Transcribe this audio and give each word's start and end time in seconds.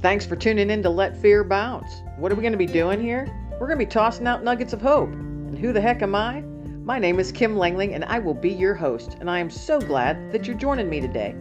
Thanks 0.00 0.24
for 0.24 0.36
tuning 0.36 0.70
in 0.70 0.80
to 0.84 0.90
Let 0.90 1.16
Fear 1.16 1.42
Bounce. 1.42 2.02
What 2.18 2.30
are 2.30 2.36
we 2.36 2.40
going 2.40 2.52
to 2.52 2.58
be 2.58 2.66
doing 2.66 3.00
here? 3.00 3.26
We're 3.58 3.66
going 3.66 3.80
to 3.80 3.84
be 3.84 3.90
tossing 3.90 4.28
out 4.28 4.44
nuggets 4.44 4.72
of 4.72 4.80
hope. 4.80 5.10
And 5.10 5.58
who 5.58 5.72
the 5.72 5.80
heck 5.80 6.02
am 6.02 6.14
I? 6.14 6.42
My 6.84 7.00
name 7.00 7.18
is 7.18 7.32
Kim 7.32 7.56
Langling, 7.56 7.96
and 7.96 8.04
I 8.04 8.20
will 8.20 8.32
be 8.32 8.50
your 8.50 8.74
host, 8.74 9.16
and 9.18 9.28
I 9.28 9.40
am 9.40 9.50
so 9.50 9.80
glad 9.80 10.30
that 10.30 10.46
you're 10.46 10.56
joining 10.56 10.88
me 10.88 11.00
today. 11.00 11.34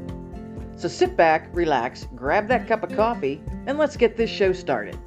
So 0.75 0.87
sit 0.87 1.15
back, 1.15 1.49
relax, 1.53 2.07
grab 2.15 2.47
that 2.47 2.67
cup 2.67 2.81
of 2.81 2.95
coffee, 2.95 3.43
and 3.67 3.77
let's 3.77 3.95
get 3.95 4.17
this 4.17 4.31
show 4.31 4.51
started. 4.53 4.97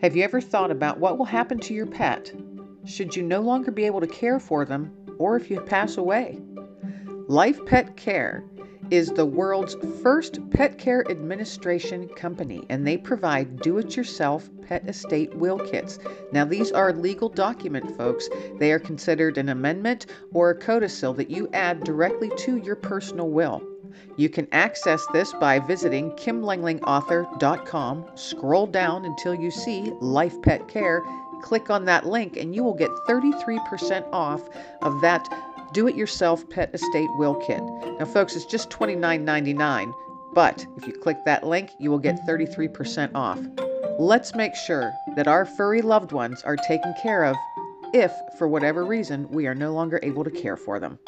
Have 0.00 0.14
you 0.14 0.22
ever 0.22 0.40
thought 0.40 0.70
about 0.70 1.00
what 1.00 1.18
will 1.18 1.24
happen 1.24 1.58
to 1.58 1.74
your 1.74 1.86
pet 1.86 2.32
should 2.84 3.16
you 3.16 3.22
no 3.22 3.40
longer 3.40 3.70
be 3.70 3.84
able 3.84 4.00
to 4.00 4.06
care 4.06 4.38
for 4.38 4.64
them 4.64 4.92
or 5.18 5.36
if 5.36 5.50
you 5.50 5.60
pass 5.60 5.96
away? 5.96 6.40
Life 7.28 7.64
Pet 7.66 7.96
Care 7.96 8.44
is 8.90 9.08
the 9.08 9.24
world's 9.24 9.76
first 10.02 10.38
pet 10.50 10.78
care 10.78 11.10
administration 11.10 12.06
company, 12.08 12.64
and 12.68 12.86
they 12.86 12.98
provide 12.98 13.60
do 13.60 13.78
it 13.78 13.96
yourself 13.96 14.50
pet 14.62 14.86
estate 14.88 15.34
will 15.34 15.58
kits. 15.58 15.98
Now, 16.32 16.44
these 16.44 16.70
are 16.72 16.92
legal 16.92 17.28
document, 17.28 17.96
folks. 17.96 18.28
They 18.58 18.72
are 18.72 18.78
considered 18.78 19.38
an 19.38 19.48
amendment 19.48 20.06
or 20.32 20.50
a 20.50 20.54
codicil 20.54 21.14
that 21.14 21.30
you 21.30 21.48
add 21.52 21.84
directly 21.84 22.30
to 22.38 22.58
your 22.58 22.76
personal 22.76 23.30
will. 23.30 23.62
You 24.16 24.28
can 24.28 24.48
access 24.52 25.06
this 25.12 25.32
by 25.34 25.58
visiting 25.60 26.10
kimlanglingauthor.com. 26.12 28.04
Scroll 28.14 28.66
down 28.66 29.04
until 29.04 29.34
you 29.34 29.50
see 29.50 29.92
Life 30.00 30.40
Pet 30.42 30.68
Care. 30.68 31.02
Click 31.42 31.70
on 31.70 31.84
that 31.84 32.06
link, 32.06 32.36
and 32.36 32.54
you 32.54 32.62
will 32.62 32.74
get 32.74 32.90
33% 33.08 34.06
off 34.12 34.42
of 34.82 35.00
that 35.00 35.28
do 35.74 35.88
it 35.88 35.96
yourself 35.96 36.48
pet 36.48 36.72
estate 36.72 37.10
will 37.16 37.34
kit. 37.34 37.60
Now, 37.98 38.06
folks, 38.06 38.36
it's 38.36 38.44
just 38.44 38.70
$29.99, 38.70 39.92
but 40.32 40.64
if 40.76 40.86
you 40.86 40.92
click 40.92 41.18
that 41.26 41.44
link, 41.44 41.70
you 41.80 41.90
will 41.90 41.98
get 41.98 42.24
33% 42.26 43.10
off. 43.14 43.40
Let's 43.98 44.34
make 44.34 44.54
sure 44.54 44.94
that 45.16 45.26
our 45.26 45.44
furry 45.44 45.82
loved 45.82 46.12
ones 46.12 46.42
are 46.42 46.56
taken 46.56 46.94
care 47.02 47.24
of 47.24 47.36
if, 47.92 48.12
for 48.38 48.48
whatever 48.48 48.84
reason, 48.84 49.28
we 49.30 49.46
are 49.46 49.54
no 49.54 49.72
longer 49.72 50.00
able 50.02 50.24
to 50.24 50.30
care 50.30 50.56
for 50.56 50.80
them. 50.80 50.98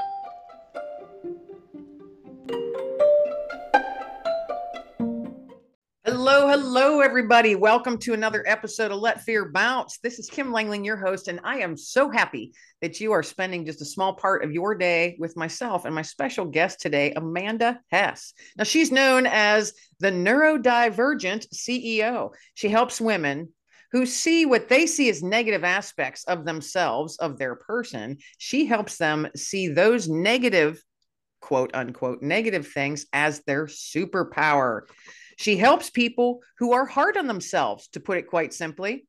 Hello, 6.28 6.48
hello, 6.48 7.02
everybody. 7.02 7.54
Welcome 7.54 7.98
to 7.98 8.12
another 8.12 8.42
episode 8.48 8.90
of 8.90 8.98
Let 8.98 9.22
Fear 9.22 9.52
Bounce. 9.52 9.98
This 9.98 10.18
is 10.18 10.28
Kim 10.28 10.50
Langling, 10.50 10.84
your 10.84 10.96
host, 10.96 11.28
and 11.28 11.38
I 11.44 11.58
am 11.58 11.76
so 11.76 12.10
happy 12.10 12.52
that 12.82 12.98
you 12.98 13.12
are 13.12 13.22
spending 13.22 13.64
just 13.64 13.80
a 13.80 13.84
small 13.84 14.12
part 14.12 14.42
of 14.42 14.50
your 14.50 14.74
day 14.74 15.16
with 15.20 15.36
myself 15.36 15.84
and 15.84 15.94
my 15.94 16.02
special 16.02 16.44
guest 16.44 16.80
today, 16.80 17.12
Amanda 17.12 17.78
Hess. 17.92 18.32
Now, 18.58 18.64
she's 18.64 18.90
known 18.90 19.26
as 19.26 19.72
the 20.00 20.10
neurodivergent 20.10 21.46
CEO. 21.54 22.30
She 22.54 22.70
helps 22.70 23.00
women 23.00 23.50
who 23.92 24.04
see 24.04 24.46
what 24.46 24.68
they 24.68 24.88
see 24.88 25.08
as 25.08 25.22
negative 25.22 25.62
aspects 25.62 26.24
of 26.24 26.44
themselves, 26.44 27.18
of 27.18 27.38
their 27.38 27.54
person. 27.54 28.18
She 28.38 28.66
helps 28.66 28.96
them 28.96 29.28
see 29.36 29.68
those 29.68 30.08
negative, 30.08 30.82
quote 31.40 31.70
unquote, 31.72 32.20
negative 32.20 32.66
things 32.66 33.06
as 33.12 33.44
their 33.46 33.66
superpower. 33.66 34.80
She 35.36 35.56
helps 35.56 35.90
people 35.90 36.40
who 36.58 36.72
are 36.72 36.86
hard 36.86 37.16
on 37.16 37.26
themselves, 37.26 37.88
to 37.88 38.00
put 38.00 38.18
it 38.18 38.26
quite 38.26 38.52
simply. 38.52 39.06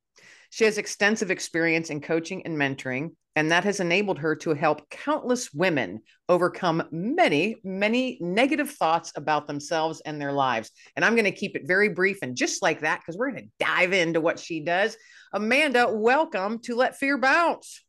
She 0.49 0.65
has 0.65 0.77
extensive 0.77 1.31
experience 1.31 1.89
in 1.89 2.01
coaching 2.01 2.45
and 2.45 2.57
mentoring, 2.57 3.11
and 3.35 3.51
that 3.51 3.65
has 3.65 3.79
enabled 3.79 4.19
her 4.19 4.35
to 4.37 4.53
help 4.53 4.89
countless 4.89 5.53
women 5.53 6.01
overcome 6.27 6.83
many, 6.91 7.57
many 7.63 8.17
negative 8.19 8.71
thoughts 8.71 9.11
about 9.15 9.47
themselves 9.47 10.01
and 10.05 10.19
their 10.19 10.31
lives. 10.31 10.71
And 10.95 11.05
I'm 11.05 11.13
going 11.13 11.25
to 11.25 11.31
keep 11.31 11.55
it 11.55 11.67
very 11.67 11.89
brief 11.89 12.19
and 12.21 12.35
just 12.35 12.61
like 12.61 12.81
that 12.81 12.99
because 12.99 13.17
we're 13.17 13.31
going 13.31 13.43
to 13.43 13.65
dive 13.65 13.93
into 13.93 14.21
what 14.21 14.39
she 14.39 14.61
does. 14.61 14.97
Amanda, 15.33 15.89
welcome 15.91 16.59
to 16.63 16.75
Let 16.75 16.97
Fear 16.97 17.19
Bounce. 17.19 17.83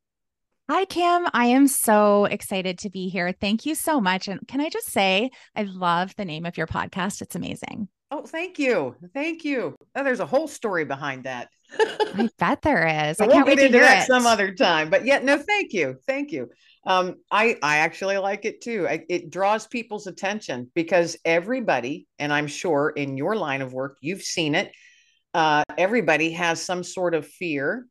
Hi, 0.68 0.84
Kim. 0.84 1.26
I 1.32 1.46
am 1.46 1.66
so 1.66 2.26
excited 2.26 2.78
to 2.80 2.90
be 2.90 3.08
here. 3.08 3.32
Thank 3.32 3.64
you 3.64 3.74
so 3.74 4.02
much. 4.02 4.28
And 4.28 4.46
can 4.46 4.60
I 4.60 4.68
just 4.68 4.90
say, 4.90 5.30
I 5.56 5.62
love 5.62 6.14
the 6.16 6.26
name 6.26 6.44
of 6.44 6.58
your 6.58 6.66
podcast. 6.66 7.22
It's 7.22 7.36
amazing. 7.36 7.88
Oh, 8.10 8.22
thank 8.22 8.58
you. 8.58 8.96
Thank 9.12 9.44
you. 9.44 9.76
Oh, 9.94 10.04
there's 10.04 10.20
a 10.20 10.26
whole 10.26 10.48
story 10.48 10.84
behind 10.84 11.24
that. 11.24 11.48
I 11.78 12.28
bet 12.38 12.62
there 12.62 12.86
is. 12.86 13.20
I, 13.20 13.24
I 13.24 13.28
won't 13.28 13.46
get 13.46 13.58
into 13.58 13.78
that 13.78 14.04
it. 14.04 14.06
some 14.06 14.26
other 14.26 14.54
time. 14.54 14.88
But 14.88 15.04
yeah, 15.04 15.18
no, 15.18 15.36
thank 15.36 15.72
you. 15.74 15.96
Thank 16.06 16.32
you. 16.32 16.48
Um, 16.86 17.16
I 17.30 17.58
I 17.62 17.78
actually 17.78 18.16
like 18.16 18.46
it 18.46 18.62
too. 18.62 18.88
I, 18.88 19.04
it 19.10 19.30
draws 19.30 19.66
people's 19.66 20.06
attention 20.06 20.70
because 20.74 21.18
everybody, 21.24 22.06
and 22.18 22.32
I'm 22.32 22.46
sure 22.46 22.90
in 22.90 23.18
your 23.18 23.36
line 23.36 23.60
of 23.60 23.74
work, 23.74 23.98
you've 24.00 24.22
seen 24.22 24.54
it. 24.54 24.72
Uh, 25.34 25.64
everybody 25.76 26.30
has 26.32 26.62
some 26.62 26.82
sort 26.82 27.14
of 27.14 27.26
fear 27.26 27.86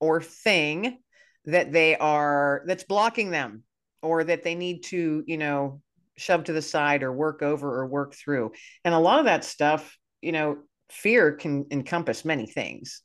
or 0.00 0.20
thing 0.20 0.98
that 1.44 1.72
they 1.72 1.96
are 1.96 2.64
that's 2.66 2.84
blocking 2.84 3.30
them 3.30 3.62
or 4.02 4.24
that 4.24 4.42
they 4.42 4.56
need 4.56 4.82
to, 4.84 5.22
you 5.26 5.38
know, 5.38 5.80
shoved 6.16 6.46
to 6.46 6.52
the 6.52 6.62
side 6.62 7.02
or 7.02 7.12
work 7.12 7.42
over 7.42 7.80
or 7.80 7.86
work 7.86 8.14
through. 8.14 8.52
And 8.84 8.94
a 8.94 8.98
lot 8.98 9.18
of 9.18 9.24
that 9.26 9.44
stuff, 9.44 9.96
you 10.20 10.32
know, 10.32 10.58
fear 10.90 11.32
can 11.32 11.66
encompass 11.70 12.24
many 12.24 12.46
things. 12.46 13.02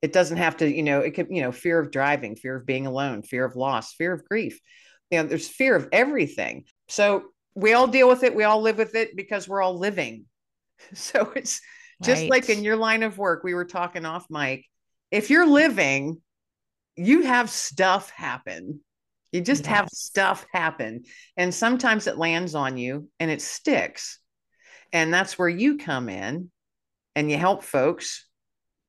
It 0.00 0.12
doesn't 0.12 0.38
have 0.38 0.56
to, 0.58 0.68
you 0.68 0.82
know, 0.82 1.00
it 1.00 1.12
could, 1.12 1.28
you 1.30 1.42
know, 1.42 1.52
fear 1.52 1.78
of 1.78 1.90
driving, 1.90 2.34
fear 2.36 2.56
of 2.56 2.66
being 2.66 2.86
alone, 2.86 3.22
fear 3.22 3.44
of 3.44 3.56
loss, 3.56 3.94
fear 3.94 4.12
of 4.12 4.24
grief. 4.24 4.58
You 5.10 5.18
know, 5.22 5.28
there's 5.28 5.48
fear 5.48 5.76
of 5.76 5.88
everything. 5.92 6.64
So 6.88 7.24
we 7.54 7.74
all 7.74 7.86
deal 7.86 8.08
with 8.08 8.22
it. 8.22 8.34
We 8.34 8.44
all 8.44 8.62
live 8.62 8.78
with 8.78 8.94
it 8.94 9.14
because 9.16 9.48
we're 9.48 9.62
all 9.62 9.78
living. 9.78 10.26
So 10.94 11.32
it's 11.36 11.60
just 12.02 12.22
right. 12.22 12.30
like 12.30 12.48
in 12.48 12.64
your 12.64 12.74
line 12.74 13.04
of 13.04 13.16
work, 13.16 13.44
we 13.44 13.54
were 13.54 13.64
talking 13.64 14.04
off 14.04 14.26
mic. 14.28 14.66
If 15.12 15.30
you're 15.30 15.46
living, 15.46 16.20
you 16.96 17.22
have 17.22 17.48
stuff 17.50 18.10
happen 18.10 18.80
you 19.32 19.40
just 19.40 19.64
yes. 19.64 19.74
have 19.74 19.88
stuff 19.88 20.46
happen. 20.52 21.04
And 21.36 21.52
sometimes 21.54 22.06
it 22.06 22.18
lands 22.18 22.54
on 22.54 22.76
you 22.76 23.08
and 23.18 23.30
it 23.30 23.42
sticks. 23.42 24.18
And 24.92 25.12
that's 25.12 25.38
where 25.38 25.48
you 25.48 25.78
come 25.78 26.08
in 26.08 26.50
and 27.16 27.30
you 27.30 27.38
help 27.38 27.64
folks 27.64 28.26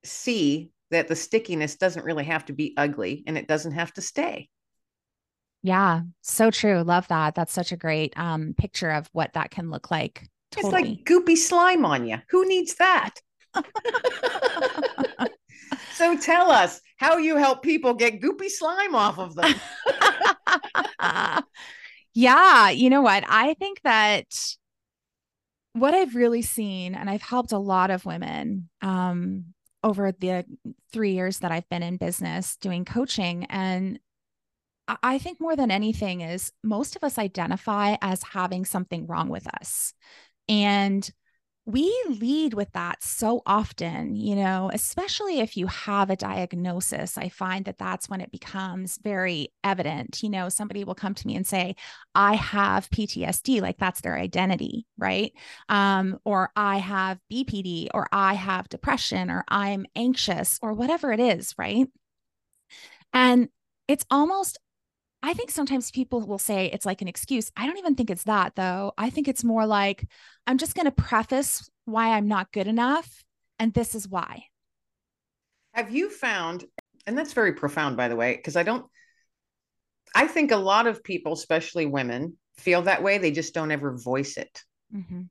see 0.03 0.69
that 0.91 1.07
the 1.07 1.15
stickiness 1.15 1.77
doesn't 1.77 2.05
really 2.05 2.25
have 2.25 2.45
to 2.45 2.53
be 2.53 2.73
ugly 2.77 3.23
and 3.25 3.37
it 3.37 3.47
doesn't 3.47 3.71
have 3.71 3.93
to 3.93 4.01
stay. 4.01 4.49
Yeah, 5.63 6.01
so 6.21 6.51
true. 6.51 6.83
Love 6.83 7.07
that. 7.07 7.35
That's 7.35 7.53
such 7.53 7.71
a 7.71 7.77
great 7.77 8.13
um, 8.19 8.53
picture 8.57 8.91
of 8.91 9.09
what 9.13 9.31
that 9.33 9.49
can 9.49 9.71
look 9.71 9.89
like. 9.89 10.27
Totally. 10.51 10.73
It's 10.73 10.89
like 10.89 11.05
goopy 11.05 11.37
slime 11.37 11.85
on 11.85 12.05
you. 12.05 12.17
Who 12.29 12.45
needs 12.45 12.75
that? 12.75 13.15
so 15.93 16.17
tell 16.17 16.51
us 16.51 16.81
how 16.97 17.17
you 17.17 17.37
help 17.37 17.63
people 17.63 17.93
get 17.93 18.21
goopy 18.21 18.49
slime 18.49 18.95
off 18.95 19.19
of 19.19 19.35
them. 19.35 19.53
yeah, 22.13 22.69
you 22.69 22.89
know 22.89 23.01
what? 23.01 23.23
I 23.27 23.53
think 23.55 23.81
that 23.83 24.25
what 25.73 25.93
I've 25.93 26.15
really 26.15 26.41
seen, 26.41 26.95
and 26.95 27.09
I've 27.09 27.21
helped 27.21 27.51
a 27.51 27.57
lot 27.57 27.91
of 27.91 28.05
women 28.05 28.69
um, 28.81 29.45
over 29.83 30.11
the 30.11 30.45
three 30.91 31.13
years 31.13 31.39
that 31.39 31.51
I've 31.51 31.67
been 31.69 31.83
in 31.83 31.97
business 31.97 32.55
doing 32.57 32.85
coaching. 32.85 33.45
And 33.45 33.99
I 35.01 35.17
think 35.17 35.39
more 35.41 35.55
than 35.55 35.71
anything 35.71 36.21
is 36.21 36.51
most 36.63 36.95
of 36.95 37.03
us 37.03 37.17
identify 37.17 37.95
as 38.01 38.21
having 38.23 38.65
something 38.65 39.07
wrong 39.07 39.29
with 39.29 39.47
us. 39.47 39.93
And 40.47 41.09
we 41.65 41.93
lead 42.09 42.53
with 42.53 42.69
that 42.73 43.01
so 43.01 43.41
often, 43.45 44.17
you 44.17 44.35
know, 44.35 44.69
especially 44.73 45.39
if 45.39 45.55
you 45.55 45.67
have 45.67 46.09
a 46.09 46.15
diagnosis. 46.17 47.17
I 47.17 47.29
find 47.29 47.63
that 47.65 47.77
that's 47.77 48.09
when 48.09 48.19
it 48.19 48.31
becomes 48.31 48.99
very 49.01 49.53
evident. 49.63 50.21
You 50.21 50.29
know, 50.29 50.49
somebody 50.49 50.83
will 50.83 50.95
come 50.95 51.13
to 51.13 51.27
me 51.27 51.37
and 51.37 51.47
say, 51.47 51.77
I 52.13 52.35
have 52.35 52.89
PTSD, 52.89 53.61
like 53.61 53.77
that's 53.77 54.01
their 54.01 54.17
identity, 54.17 54.85
right? 54.97 55.31
Um, 55.69 56.19
or 56.25 56.51
I 56.57 56.77
have 56.79 57.19
BPD, 57.31 57.87
or 57.93 58.07
I 58.11 58.33
have 58.33 58.67
depression, 58.67 59.29
or 59.29 59.45
I'm 59.47 59.85
anxious, 59.95 60.59
or 60.61 60.73
whatever 60.73 61.13
it 61.13 61.21
is, 61.21 61.53
right? 61.57 61.87
And 63.13 63.47
it's 63.87 64.05
almost 64.11 64.59
I 65.25 65.33
think 65.33 65.49
sometimes 65.51 65.89
people 65.89 66.19
will 66.19 66.37
say 66.37 66.65
it's 66.65 66.85
like 66.85 67.01
an 67.01 67.07
excuse. 67.07 67.49
I 67.55 67.65
don't 67.65 67.77
even 67.77 67.95
think 67.95 68.09
it's 68.09 68.25
that 68.25 68.55
though. 68.55 68.91
I 68.97 69.09
think 69.09 69.29
it's 69.29 69.43
more 69.43 69.65
like 69.65 70.05
I'm 70.45 70.57
just 70.57 70.75
going 70.75 70.85
to 70.85 70.91
preface 70.91 71.69
why 71.85 72.09
I'm 72.09 72.27
not 72.27 72.51
good 72.51 72.67
enough 72.67 73.23
and 73.57 73.73
this 73.73 73.95
is 73.95 74.07
why. 74.07 74.43
Have 75.73 75.95
you 75.95 76.09
found 76.09 76.65
and 77.07 77.17
that's 77.17 77.31
very 77.31 77.53
profound 77.53 77.95
by 77.95 78.09
the 78.09 78.17
way 78.17 78.35
because 78.35 78.57
I 78.57 78.63
don't 78.63 78.85
I 80.13 80.27
think 80.27 80.51
a 80.51 80.57
lot 80.57 80.87
of 80.87 81.03
people 81.03 81.33
especially 81.33 81.85
women 81.85 82.37
feel 82.57 82.83
that 82.83 83.01
way 83.01 83.17
they 83.17 83.31
just 83.31 83.53
don't 83.53 83.71
ever 83.71 83.97
voice 83.97 84.35
it. 84.35 84.61
Mm-hmm. 84.93 85.21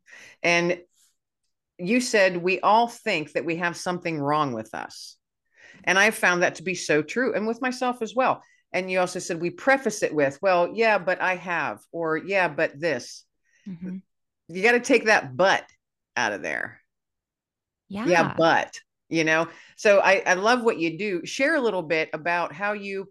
And 0.42 0.80
you 1.78 2.00
said 2.00 2.38
we 2.38 2.60
all 2.60 2.88
think 2.88 3.32
that 3.32 3.44
we 3.44 3.56
have 3.56 3.76
something 3.76 4.18
wrong 4.18 4.54
with 4.54 4.74
us. 4.74 5.18
And 5.84 5.98
I've 5.98 6.14
found 6.14 6.42
that 6.42 6.56
to 6.56 6.62
be 6.62 6.74
so 6.74 7.02
true 7.02 7.34
and 7.34 7.46
with 7.46 7.60
myself 7.60 8.00
as 8.00 8.14
well 8.14 8.42
and 8.72 8.90
you 8.90 9.00
also 9.00 9.18
said 9.18 9.40
we 9.40 9.50
preface 9.50 10.02
it 10.02 10.14
with 10.14 10.38
well 10.42 10.70
yeah 10.74 10.98
but 10.98 11.20
i 11.20 11.36
have 11.36 11.80
or 11.92 12.16
yeah 12.16 12.48
but 12.48 12.78
this. 12.78 13.24
Mm-hmm. 13.68 13.98
you 14.48 14.62
got 14.62 14.72
to 14.72 14.80
take 14.80 15.04
that 15.04 15.36
but 15.36 15.64
out 16.16 16.32
of 16.32 16.42
there. 16.42 16.80
Yeah 17.88 18.06
yeah. 18.06 18.34
but 18.36 18.78
you 19.08 19.24
know? 19.24 19.46
So 19.76 20.00
I, 20.00 20.22
I 20.26 20.34
love 20.34 20.64
what 20.64 20.78
you 20.78 20.98
do. 20.98 21.24
Share 21.24 21.54
a 21.54 21.60
little 21.60 21.82
bit 21.82 22.10
about 22.12 22.52
how 22.52 22.72
you 22.72 23.08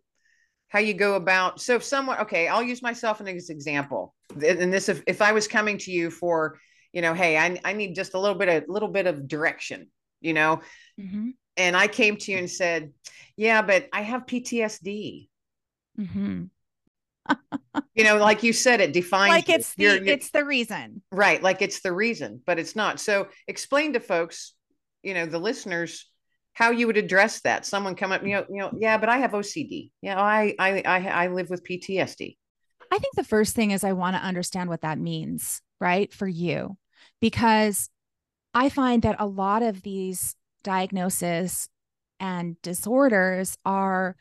how 0.71 0.79
you 0.79 0.93
go 0.93 1.15
about 1.15 1.59
so 1.59 1.75
if 1.75 1.83
someone 1.83 2.17
okay 2.19 2.47
i'll 2.47 2.63
use 2.63 2.81
myself 2.81 3.19
as 3.19 3.27
an 3.27 3.55
example. 3.55 4.15
And 4.33 4.71
this 4.71 4.87
if, 4.87 5.03
if 5.05 5.21
i 5.21 5.33
was 5.33 5.47
coming 5.47 5.77
to 5.79 5.91
you 5.91 6.09
for 6.09 6.59
you 6.93 7.01
know 7.01 7.13
hey 7.13 7.37
i, 7.37 7.59
I 7.65 7.73
need 7.73 7.93
just 7.93 8.13
a 8.13 8.19
little 8.19 8.37
bit 8.37 8.47
of 8.47 8.69
little 8.69 8.87
bit 8.87 9.05
of 9.05 9.27
direction 9.27 9.89
you 10.21 10.33
know? 10.33 10.61
Mm-hmm. 10.99 11.31
and 11.57 11.75
i 11.75 11.87
came 11.87 12.15
to 12.15 12.31
you 12.31 12.37
and 12.37 12.49
said 12.49 12.93
yeah 13.35 13.61
but 13.61 13.87
i 13.91 14.01
have 14.01 14.25
ptsd 14.25 15.27
mm-hmm. 15.99 16.43
you 17.93 18.03
know 18.03 18.17
like 18.17 18.43
you 18.43 18.51
said 18.51 18.81
it 18.81 18.93
defines 18.93 19.29
like 19.29 19.49
it's 19.49 19.75
the 19.75 19.83
you're, 19.83 19.95
you're, 19.95 20.07
it's 20.07 20.31
the 20.31 20.43
reason. 20.43 21.01
Right 21.11 21.41
like 21.41 21.61
it's 21.61 21.81
the 21.81 21.93
reason 21.93 22.41
but 22.45 22.59
it's 22.59 22.75
not. 22.75 22.99
So 22.99 23.27
explain 23.47 23.93
to 23.93 23.99
folks 23.99 24.53
you 25.03 25.13
know 25.13 25.25
the 25.25 25.39
listeners 25.39 26.09
how 26.53 26.71
you 26.71 26.87
would 26.87 26.97
address 26.97 27.41
that. 27.41 27.65
Someone 27.65 27.95
come 27.95 28.11
up 28.11 28.23
you 28.23 28.33
know 28.33 28.45
you 28.49 28.59
know 28.59 28.71
yeah 28.77 28.97
but 28.97 29.09
i 29.09 29.17
have 29.17 29.31
ocd 29.31 29.91
you 30.01 30.09
know 30.09 30.17
i 30.17 30.53
i 30.59 30.81
i, 30.85 31.07
I 31.07 31.27
live 31.27 31.49
with 31.49 31.63
ptsd 31.63 32.37
i 32.91 32.97
think 32.97 33.15
the 33.15 33.23
first 33.23 33.55
thing 33.55 33.71
is 33.71 33.83
i 33.83 33.93
want 33.93 34.15
to 34.15 34.21
understand 34.21 34.69
what 34.69 34.81
that 34.81 34.99
means 34.99 35.61
right 35.79 36.13
for 36.13 36.27
you. 36.27 36.77
Because 37.19 37.89
i 38.53 38.69
find 38.69 39.01
that 39.03 39.15
a 39.19 39.25
lot 39.25 39.63
of 39.63 39.81
these 39.83 40.35
diagnoses 40.63 41.69
and 42.19 42.61
disorders 42.61 43.57
are 43.65 44.15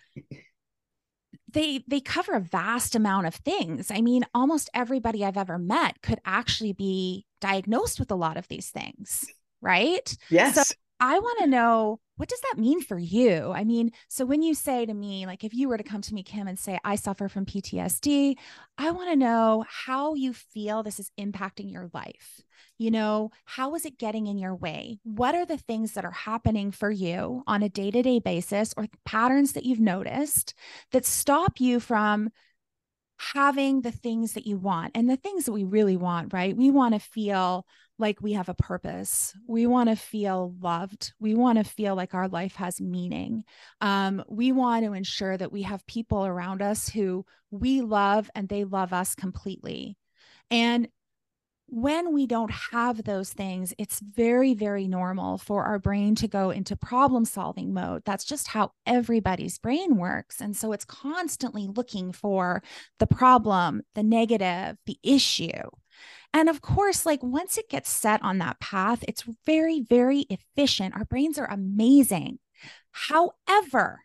they 1.52 1.85
they 1.87 2.00
cover 2.00 2.32
a 2.32 2.41
vast 2.41 2.94
amount 2.94 3.26
of 3.26 3.35
things. 3.35 3.91
I 3.91 4.00
mean 4.00 4.25
almost 4.35 4.70
everybody 4.75 5.25
i've 5.25 5.37
ever 5.37 5.58
met 5.58 6.00
could 6.02 6.20
actually 6.25 6.73
be 6.73 7.26
diagnosed 7.41 7.99
with 7.99 8.11
a 8.11 8.14
lot 8.17 8.37
of 8.37 8.49
these 8.49 8.70
things 8.70 9.26
right? 9.61 10.17
Yes. 10.29 10.55
so 10.55 10.75
i 11.00 11.19
want 11.19 11.38
to 11.41 11.47
know 11.47 12.00
what 12.20 12.29
does 12.29 12.41
that 12.43 12.61
mean 12.61 12.82
for 12.82 12.99
you? 12.99 13.50
I 13.50 13.64
mean, 13.64 13.93
so 14.08 14.26
when 14.26 14.43
you 14.43 14.55
say 14.55 14.85
to 14.85 14.93
me, 14.93 15.25
like 15.25 15.43
if 15.43 15.55
you 15.55 15.70
were 15.70 15.79
to 15.79 15.82
come 15.82 16.02
to 16.02 16.12
me, 16.12 16.23
Kim, 16.23 16.47
and 16.47 16.58
say, 16.58 16.79
I 16.85 16.97
suffer 16.97 17.31
from 17.31 17.47
PTSD, 17.47 18.37
I 18.76 18.91
want 18.91 19.08
to 19.08 19.17
know 19.17 19.64
how 19.67 20.12
you 20.12 20.35
feel 20.35 20.82
this 20.82 21.00
is 21.00 21.11
impacting 21.19 21.73
your 21.73 21.88
life. 21.94 22.43
You 22.76 22.91
know, 22.91 23.31
how 23.47 23.75
is 23.75 23.87
it 23.87 23.99
getting 23.99 24.26
in 24.26 24.37
your 24.37 24.55
way? 24.55 24.99
What 25.02 25.35
are 25.35 25.47
the 25.47 25.56
things 25.56 25.93
that 25.93 26.05
are 26.05 26.11
happening 26.11 26.73
for 26.73 26.91
you 26.91 27.43
on 27.47 27.62
a 27.62 27.70
day 27.70 27.91
to 27.91 28.02
day 28.02 28.19
basis 28.19 28.75
or 28.76 28.87
patterns 29.06 29.55
that 29.55 29.64
you've 29.64 29.81
noticed 29.81 30.52
that 30.93 31.06
stop 31.06 31.58
you 31.58 31.81
from 31.81 32.29
having 33.32 33.81
the 33.81 33.93
things 33.93 34.35
that 34.35 34.47
you 34.47 34.58
want 34.58 34.93
and 34.94 35.08
the 35.08 35.17
things 35.17 35.47
that 35.47 35.52
we 35.52 35.64
really 35.64 35.97
want, 35.97 36.35
right? 36.35 36.55
We 36.55 36.70
want 36.70 36.93
to 36.93 37.00
feel 37.00 37.64
like 38.00 38.20
we 38.20 38.32
have 38.32 38.49
a 38.49 38.55
purpose. 38.55 39.35
We 39.47 39.67
want 39.67 39.88
to 39.88 39.97
feel 39.97 40.55
loved. 40.61 41.12
We 41.20 41.35
want 41.35 41.58
to 41.58 41.64
feel 41.64 41.94
like 41.94 42.14
our 42.14 42.29
life 42.29 42.56
has 42.56 42.81
meaning. 42.81 43.44
Um, 43.81 44.25
we 44.29 44.52
want 44.52 44.85
to 44.85 44.94
ensure 44.94 45.37
that 45.37 45.52
we 45.52 45.62
have 45.62 45.87
people 45.87 46.26
around 46.26 46.62
us 46.62 46.88
who 46.88 47.25
we 47.50 47.82
love 47.82 48.31
and 48.35 48.49
they 48.49 48.64
love 48.64 48.93
us 48.93 49.14
completely. 49.14 49.97
And 50.50 50.88
when 51.73 52.12
we 52.12 52.26
don't 52.26 52.50
have 52.50 53.05
those 53.05 53.32
things, 53.32 53.73
it's 53.79 54.00
very, 54.00 54.55
very 54.55 54.88
normal 54.88 55.38
for 55.38 55.64
our 55.64 55.79
brain 55.79 56.17
to 56.17 56.26
go 56.26 56.50
into 56.50 56.75
problem 56.75 57.25
solving 57.25 57.73
mode. 57.73 58.02
That's 58.05 58.25
just 58.25 58.49
how 58.49 58.73
everybody's 58.87 59.58
brain 59.58 59.97
works. 59.97 60.41
And 60.41 60.56
so 60.56 60.73
it's 60.73 60.85
constantly 60.85 61.69
looking 61.69 62.11
for 62.11 62.64
the 62.99 63.06
problem, 63.06 63.82
the 63.94 64.02
negative, 64.02 64.79
the 64.87 64.99
issue. 65.05 65.70
And 66.32 66.49
of 66.49 66.61
course, 66.61 67.05
like 67.06 67.23
once 67.23 67.58
it 67.58 67.69
gets 67.69 67.91
set 67.91 68.23
on 68.23 68.38
that 68.38 68.61
path, 68.61 69.05
it's 69.08 69.25
very, 69.44 69.81
very 69.81 70.26
efficient. 70.31 70.94
Our 70.94 71.05
brains 71.05 71.38
are 71.38 71.50
amazing. 71.50 72.38
However, 72.93 74.00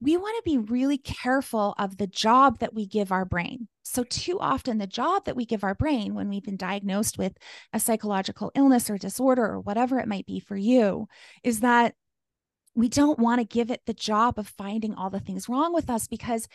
we 0.00 0.16
want 0.16 0.36
to 0.36 0.50
be 0.50 0.58
really 0.58 0.98
careful 0.98 1.74
of 1.78 1.96
the 1.96 2.06
job 2.06 2.58
that 2.58 2.74
we 2.74 2.86
give 2.86 3.10
our 3.10 3.24
brain. 3.24 3.68
So, 3.82 4.04
too 4.04 4.38
often, 4.40 4.78
the 4.78 4.86
job 4.86 5.24
that 5.24 5.36
we 5.36 5.46
give 5.46 5.64
our 5.64 5.74
brain 5.74 6.14
when 6.14 6.28
we've 6.28 6.44
been 6.44 6.56
diagnosed 6.56 7.16
with 7.16 7.36
a 7.72 7.80
psychological 7.80 8.50
illness 8.54 8.90
or 8.90 8.98
disorder 8.98 9.44
or 9.44 9.60
whatever 9.60 9.98
it 9.98 10.08
might 10.08 10.26
be 10.26 10.40
for 10.40 10.56
you 10.56 11.08
is 11.42 11.60
that 11.60 11.94
we 12.74 12.88
don't 12.88 13.18
want 13.18 13.40
to 13.40 13.46
give 13.46 13.70
it 13.70 13.82
the 13.86 13.94
job 13.94 14.38
of 14.38 14.48
finding 14.48 14.94
all 14.94 15.10
the 15.10 15.20
things 15.20 15.48
wrong 15.48 15.72
with 15.72 15.88
us 15.88 16.06
because 16.06 16.48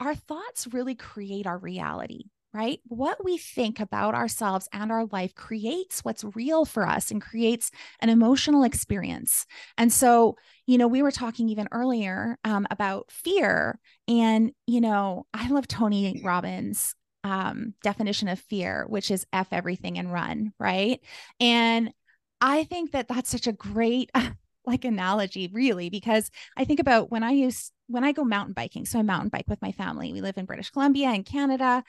our 0.00 0.14
thoughts 0.14 0.68
really 0.72 0.94
create 0.94 1.46
our 1.46 1.58
reality 1.58 2.24
right? 2.54 2.78
What 2.86 3.24
we 3.24 3.36
think 3.36 3.80
about 3.80 4.14
ourselves 4.14 4.68
and 4.72 4.92
our 4.92 5.06
life 5.06 5.34
creates 5.34 6.04
what's 6.04 6.24
real 6.36 6.64
for 6.64 6.86
us 6.86 7.10
and 7.10 7.20
creates 7.20 7.72
an 7.98 8.08
emotional 8.08 8.62
experience. 8.62 9.44
And 9.76 9.92
so, 9.92 10.36
you 10.66 10.78
know, 10.78 10.86
we 10.86 11.02
were 11.02 11.10
talking 11.10 11.48
even 11.48 11.66
earlier 11.72 12.38
um, 12.44 12.68
about 12.70 13.10
fear. 13.10 13.80
And, 14.06 14.52
you 14.68 14.80
know, 14.80 15.26
I 15.34 15.48
love 15.48 15.66
Tony 15.66 16.22
Robbins' 16.24 16.94
um, 17.24 17.74
definition 17.82 18.28
of 18.28 18.38
fear, 18.38 18.86
which 18.88 19.10
is 19.10 19.26
F 19.32 19.48
everything 19.50 19.98
and 19.98 20.12
run, 20.12 20.52
right? 20.60 21.00
And 21.40 21.92
I 22.40 22.64
think 22.64 22.92
that 22.92 23.08
that's 23.08 23.30
such 23.30 23.48
a 23.48 23.52
great. 23.52 24.10
like 24.66 24.86
analogy 24.86 25.50
really 25.52 25.90
because 25.90 26.30
i 26.56 26.64
think 26.64 26.80
about 26.80 27.10
when 27.10 27.22
i 27.22 27.32
use 27.32 27.70
when 27.88 28.02
i 28.02 28.12
go 28.12 28.24
mountain 28.24 28.54
biking 28.54 28.86
so 28.86 28.98
i 28.98 29.02
mountain 29.02 29.28
bike 29.28 29.44
with 29.46 29.60
my 29.60 29.72
family 29.72 30.10
we 30.10 30.22
live 30.22 30.38
in 30.38 30.46
british 30.46 30.70
columbia 30.70 31.08
and 31.08 31.26
canada 31.26 31.84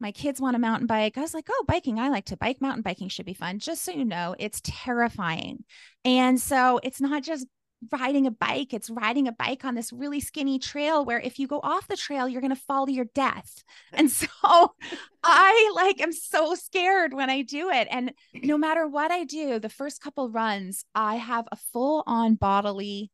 my 0.00 0.12
kids 0.12 0.40
want 0.40 0.56
a 0.56 0.60
mountain 0.60 0.86
bike. 0.86 1.18
I 1.18 1.20
was 1.20 1.34
like, 1.34 1.48
oh, 1.50 1.64
biking, 1.68 1.98
I 1.98 2.08
like 2.08 2.26
to 2.26 2.36
bike. 2.36 2.60
Mountain 2.60 2.82
biking 2.82 3.08
should 3.08 3.26
be 3.26 3.34
fun. 3.34 3.58
Just 3.58 3.84
so 3.84 3.92
you 3.92 4.04
know, 4.04 4.34
it's 4.38 4.60
terrifying. 4.64 5.64
And 6.04 6.40
so 6.40 6.80
it's 6.82 7.00
not 7.00 7.22
just 7.22 7.46
riding 7.92 8.26
a 8.26 8.30
bike, 8.30 8.74
it's 8.74 8.90
riding 8.90 9.26
a 9.26 9.32
bike 9.32 9.64
on 9.64 9.74
this 9.74 9.92
really 9.92 10.20
skinny 10.20 10.58
trail 10.58 11.04
where 11.04 11.18
if 11.18 11.38
you 11.38 11.46
go 11.46 11.60
off 11.62 11.88
the 11.88 11.96
trail, 11.96 12.28
you're 12.28 12.42
going 12.42 12.54
to 12.54 12.60
fall 12.60 12.86
to 12.86 12.92
your 12.92 13.06
death. 13.14 13.64
And 13.92 14.10
so 14.10 14.26
I 15.22 15.72
like 15.74 16.00
am 16.00 16.12
so 16.12 16.54
scared 16.54 17.14
when 17.14 17.30
I 17.30 17.42
do 17.42 17.70
it. 17.70 17.88
And 17.90 18.12
no 18.34 18.58
matter 18.58 18.86
what 18.86 19.10
I 19.10 19.24
do, 19.24 19.58
the 19.58 19.68
first 19.68 20.00
couple 20.00 20.30
runs, 20.30 20.84
I 20.94 21.16
have 21.16 21.46
a 21.50 21.56
full 21.56 22.02
on 22.06 22.34
bodily 22.34 23.10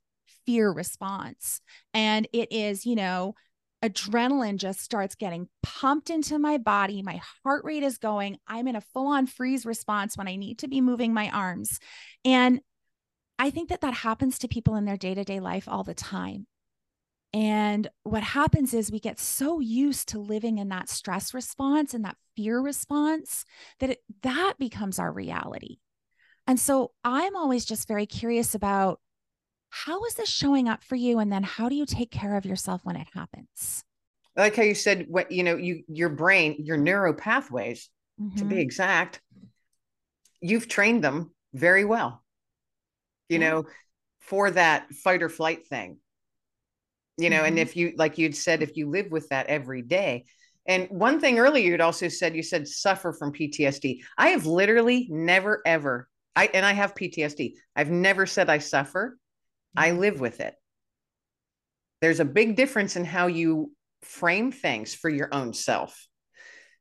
fear 0.46 0.70
response. 0.70 1.60
And 1.92 2.28
it 2.32 2.52
is, 2.52 2.86
you 2.86 2.94
know, 2.94 3.34
adrenaline 3.82 4.56
just 4.56 4.80
starts 4.80 5.14
getting 5.14 5.48
pumped 5.62 6.10
into 6.10 6.38
my 6.38 6.58
body. 6.58 7.02
My 7.02 7.20
heart 7.44 7.64
rate 7.64 7.82
is 7.82 7.98
going. 7.98 8.38
I'm 8.46 8.68
in 8.68 8.76
a 8.76 8.80
full 8.80 9.08
on 9.08 9.26
freeze 9.26 9.66
response 9.66 10.16
when 10.16 10.28
I 10.28 10.36
need 10.36 10.58
to 10.60 10.68
be 10.68 10.80
moving 10.80 11.12
my 11.12 11.30
arms. 11.30 11.78
And 12.24 12.60
I 13.38 13.50
think 13.50 13.68
that 13.68 13.82
that 13.82 13.94
happens 13.94 14.38
to 14.38 14.48
people 14.48 14.76
in 14.76 14.86
their 14.86 14.96
day 14.96 15.14
to 15.14 15.24
day 15.24 15.40
life 15.40 15.68
all 15.68 15.84
the 15.84 15.94
time. 15.94 16.46
And 17.32 17.88
what 18.02 18.22
happens 18.22 18.72
is 18.72 18.90
we 18.90 19.00
get 19.00 19.20
so 19.20 19.60
used 19.60 20.08
to 20.08 20.18
living 20.18 20.56
in 20.58 20.70
that 20.70 20.88
stress 20.88 21.34
response 21.34 21.92
and 21.92 22.04
that 22.04 22.16
fear 22.34 22.60
response 22.60 23.44
that 23.80 23.90
it, 23.90 23.98
that 24.22 24.54
becomes 24.58 24.98
our 24.98 25.12
reality. 25.12 25.76
And 26.46 26.58
so 26.58 26.92
I'm 27.04 27.36
always 27.36 27.64
just 27.64 27.88
very 27.88 28.06
curious 28.06 28.54
about 28.54 29.00
how 29.84 30.04
is 30.04 30.14
this 30.14 30.30
showing 30.30 30.68
up 30.68 30.82
for 30.82 30.96
you? 30.96 31.18
And 31.18 31.30
then 31.30 31.42
how 31.42 31.68
do 31.68 31.74
you 31.74 31.84
take 31.84 32.10
care 32.10 32.36
of 32.36 32.46
yourself 32.46 32.80
when 32.84 32.96
it 32.96 33.08
happens? 33.12 33.84
I 34.34 34.42
like 34.42 34.56
how 34.56 34.62
you 34.62 34.74
said 34.74 35.04
what 35.08 35.30
you 35.30 35.42
know, 35.42 35.56
you 35.56 35.82
your 35.86 36.08
brain, 36.08 36.56
your 36.58 36.78
neural 36.78 37.12
pathways, 37.12 37.90
mm-hmm. 38.20 38.38
to 38.38 38.44
be 38.44 38.54
mm-hmm. 38.54 38.62
exact, 38.62 39.20
you've 40.40 40.66
trained 40.66 41.04
them 41.04 41.30
very 41.52 41.84
well. 41.84 42.22
You 43.28 43.38
yeah. 43.38 43.50
know, 43.50 43.64
for 44.20 44.50
that 44.50 44.92
fight 44.94 45.22
or 45.22 45.28
flight 45.28 45.66
thing. 45.66 45.98
You 47.18 47.28
know, 47.28 47.38
mm-hmm. 47.38 47.46
and 47.46 47.58
if 47.58 47.76
you 47.76 47.92
like 47.96 48.16
you'd 48.16 48.36
said, 48.36 48.62
if 48.62 48.78
you 48.78 48.88
live 48.88 49.10
with 49.10 49.28
that 49.28 49.46
every 49.48 49.82
day, 49.82 50.24
and 50.66 50.88
one 50.88 51.20
thing 51.20 51.38
earlier, 51.38 51.70
you'd 51.70 51.80
also 51.82 52.08
said 52.08 52.34
you 52.34 52.42
said 52.42 52.66
suffer 52.66 53.12
from 53.12 53.32
PTSD. 53.32 54.00
I 54.16 54.28
have 54.28 54.46
literally 54.46 55.06
never 55.10 55.60
ever, 55.66 56.08
I 56.34 56.46
and 56.54 56.64
I 56.64 56.72
have 56.72 56.94
PTSD. 56.94 57.54
I've 57.74 57.90
never 57.90 58.24
said 58.24 58.48
I 58.48 58.58
suffer. 58.58 59.18
I 59.76 59.92
live 59.92 60.20
with 60.20 60.40
it. 60.40 60.54
There's 62.00 62.20
a 62.20 62.24
big 62.24 62.56
difference 62.56 62.96
in 62.96 63.04
how 63.04 63.26
you 63.26 63.72
frame 64.02 64.52
things 64.52 64.94
for 64.94 65.08
your 65.08 65.28
own 65.32 65.52
self. 65.52 66.06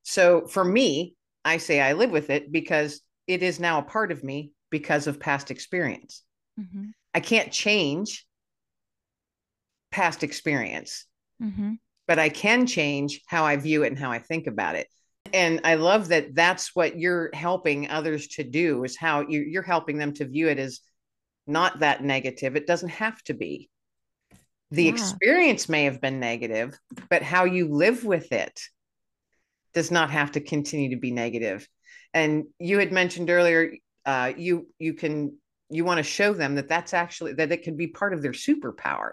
So 0.03 0.47
for 0.47 0.63
me, 0.63 1.15
I 1.43 1.57
say 1.57 1.81
I 1.81 1.93
live 1.93 2.11
with 2.11 2.29
it 2.29 2.51
because 2.51 3.01
it 3.27 3.41
is 3.43 3.59
now 3.59 3.79
a 3.79 3.83
part 3.83 4.11
of 4.11 4.23
me 4.23 4.51
because 4.69 5.07
of 5.07 5.19
past 5.19 5.51
experience. 5.51 6.23
Mm-hmm. 6.59 6.89
I 7.13 7.19
can't 7.19 7.51
change 7.51 8.25
past 9.91 10.23
experience, 10.23 11.05
mm-hmm. 11.41 11.73
but 12.07 12.19
I 12.19 12.29
can 12.29 12.67
change 12.67 13.21
how 13.27 13.45
I 13.45 13.55
view 13.57 13.83
it 13.83 13.87
and 13.87 13.99
how 13.99 14.11
I 14.11 14.19
think 14.19 14.47
about 14.47 14.75
it. 14.75 14.87
And 15.33 15.61
I 15.63 15.75
love 15.75 16.09
that 16.09 16.35
that's 16.35 16.75
what 16.75 16.99
you're 16.99 17.29
helping 17.33 17.89
others 17.89 18.27
to 18.29 18.43
do 18.43 18.83
is 18.83 18.97
how 18.97 19.21
you, 19.21 19.41
you're 19.41 19.63
helping 19.63 19.97
them 19.97 20.13
to 20.13 20.27
view 20.27 20.49
it 20.49 20.59
as 20.59 20.81
not 21.47 21.79
that 21.79 22.03
negative. 22.03 22.55
It 22.55 22.67
doesn't 22.67 22.89
have 22.89 23.21
to 23.23 23.33
be. 23.33 23.69
The 24.71 24.85
yeah. 24.85 24.91
experience 24.91 25.69
may 25.69 25.85
have 25.85 26.01
been 26.01 26.19
negative, 26.19 26.77
but 27.09 27.21
how 27.21 27.45
you 27.45 27.67
live 27.73 28.03
with 28.03 28.31
it 28.31 28.59
does 29.73 29.91
not 29.91 30.09
have 30.09 30.31
to 30.31 30.41
continue 30.41 30.89
to 30.89 30.99
be 30.99 31.11
negative. 31.11 31.67
And 32.13 32.45
you 32.59 32.79
had 32.79 32.91
mentioned 32.91 33.29
earlier, 33.29 33.73
uh, 34.05 34.33
you 34.35 34.67
you 34.79 34.93
can 34.93 35.37
you 35.69 35.83
want 35.83 35.97
to 35.97 36.03
show 36.03 36.33
them 36.33 36.55
that 36.55 36.69
that's 36.69 36.93
actually 36.93 37.33
that 37.33 37.51
it 37.51 37.63
can 37.63 37.75
be 37.75 37.87
part 37.87 38.13
of 38.13 38.21
their 38.21 38.31
superpower. 38.31 39.11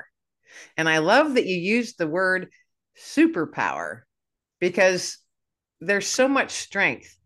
And 0.76 0.88
I 0.88 0.98
love 0.98 1.34
that 1.34 1.46
you 1.46 1.56
used 1.56 1.98
the 1.98 2.06
word 2.06 2.48
superpower 2.98 4.02
because 4.60 5.18
there's 5.80 6.06
so 6.06 6.28
much 6.28 6.52
strength 6.52 7.16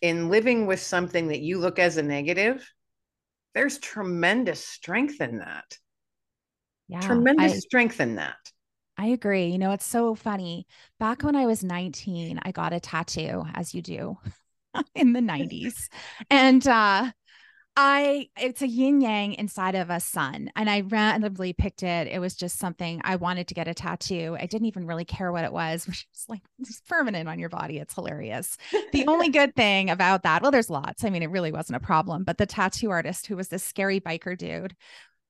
in 0.00 0.30
living 0.30 0.66
with 0.66 0.80
something 0.80 1.28
that 1.28 1.40
you 1.40 1.58
look 1.58 1.78
as 1.78 1.96
a 1.96 2.02
negative. 2.02 2.66
There's 3.54 3.78
tremendous 3.78 4.64
strength 4.64 5.20
in 5.20 5.38
that. 5.38 5.76
Yeah, 6.88 7.00
tremendous 7.00 7.52
I, 7.52 7.58
strength 7.58 8.00
in 8.00 8.16
that. 8.16 8.36
I 8.98 9.06
agree. 9.06 9.46
You 9.46 9.58
know, 9.58 9.72
it's 9.72 9.86
so 9.86 10.14
funny. 10.14 10.66
Back 10.98 11.22
when 11.22 11.34
I 11.34 11.46
was 11.46 11.64
19, 11.64 12.40
I 12.42 12.52
got 12.52 12.72
a 12.72 12.80
tattoo, 12.80 13.44
as 13.54 13.74
you 13.74 13.82
do 13.82 14.18
in 14.94 15.12
the 15.12 15.20
90s. 15.20 15.88
And 16.30 16.66
uh 16.66 17.12
I 17.74 18.28
it's 18.38 18.60
a 18.60 18.68
yin 18.68 19.00
yang 19.00 19.32
inside 19.34 19.74
of 19.74 19.88
a 19.88 19.98
sun 19.98 20.50
and 20.56 20.68
I 20.68 20.82
randomly 20.82 21.54
picked 21.54 21.82
it. 21.82 22.06
It 22.06 22.20
was 22.20 22.34
just 22.34 22.58
something 22.58 23.00
I 23.02 23.16
wanted 23.16 23.48
to 23.48 23.54
get 23.54 23.66
a 23.66 23.72
tattoo. 23.72 24.36
I 24.38 24.44
didn't 24.44 24.66
even 24.66 24.86
really 24.86 25.06
care 25.06 25.32
what 25.32 25.44
it 25.44 25.52
was, 25.52 25.86
which 25.86 26.06
is 26.14 26.26
like 26.28 26.42
it's 26.58 26.80
permanent 26.82 27.28
on 27.28 27.38
your 27.38 27.48
body. 27.48 27.78
It's 27.78 27.94
hilarious. 27.94 28.58
The 28.92 29.06
only 29.06 29.28
good 29.30 29.56
thing 29.56 29.88
about 29.88 30.22
that, 30.24 30.42
well, 30.42 30.50
there's 30.50 30.70
lots. 30.70 31.04
I 31.04 31.10
mean, 31.10 31.22
it 31.22 31.30
really 31.30 31.52
wasn't 31.52 31.76
a 31.76 31.86
problem, 31.86 32.24
but 32.24 32.36
the 32.36 32.46
tattoo 32.46 32.90
artist 32.90 33.26
who 33.26 33.36
was 33.36 33.48
this 33.48 33.64
scary 33.64 34.00
biker 34.00 34.36
dude, 34.36 34.76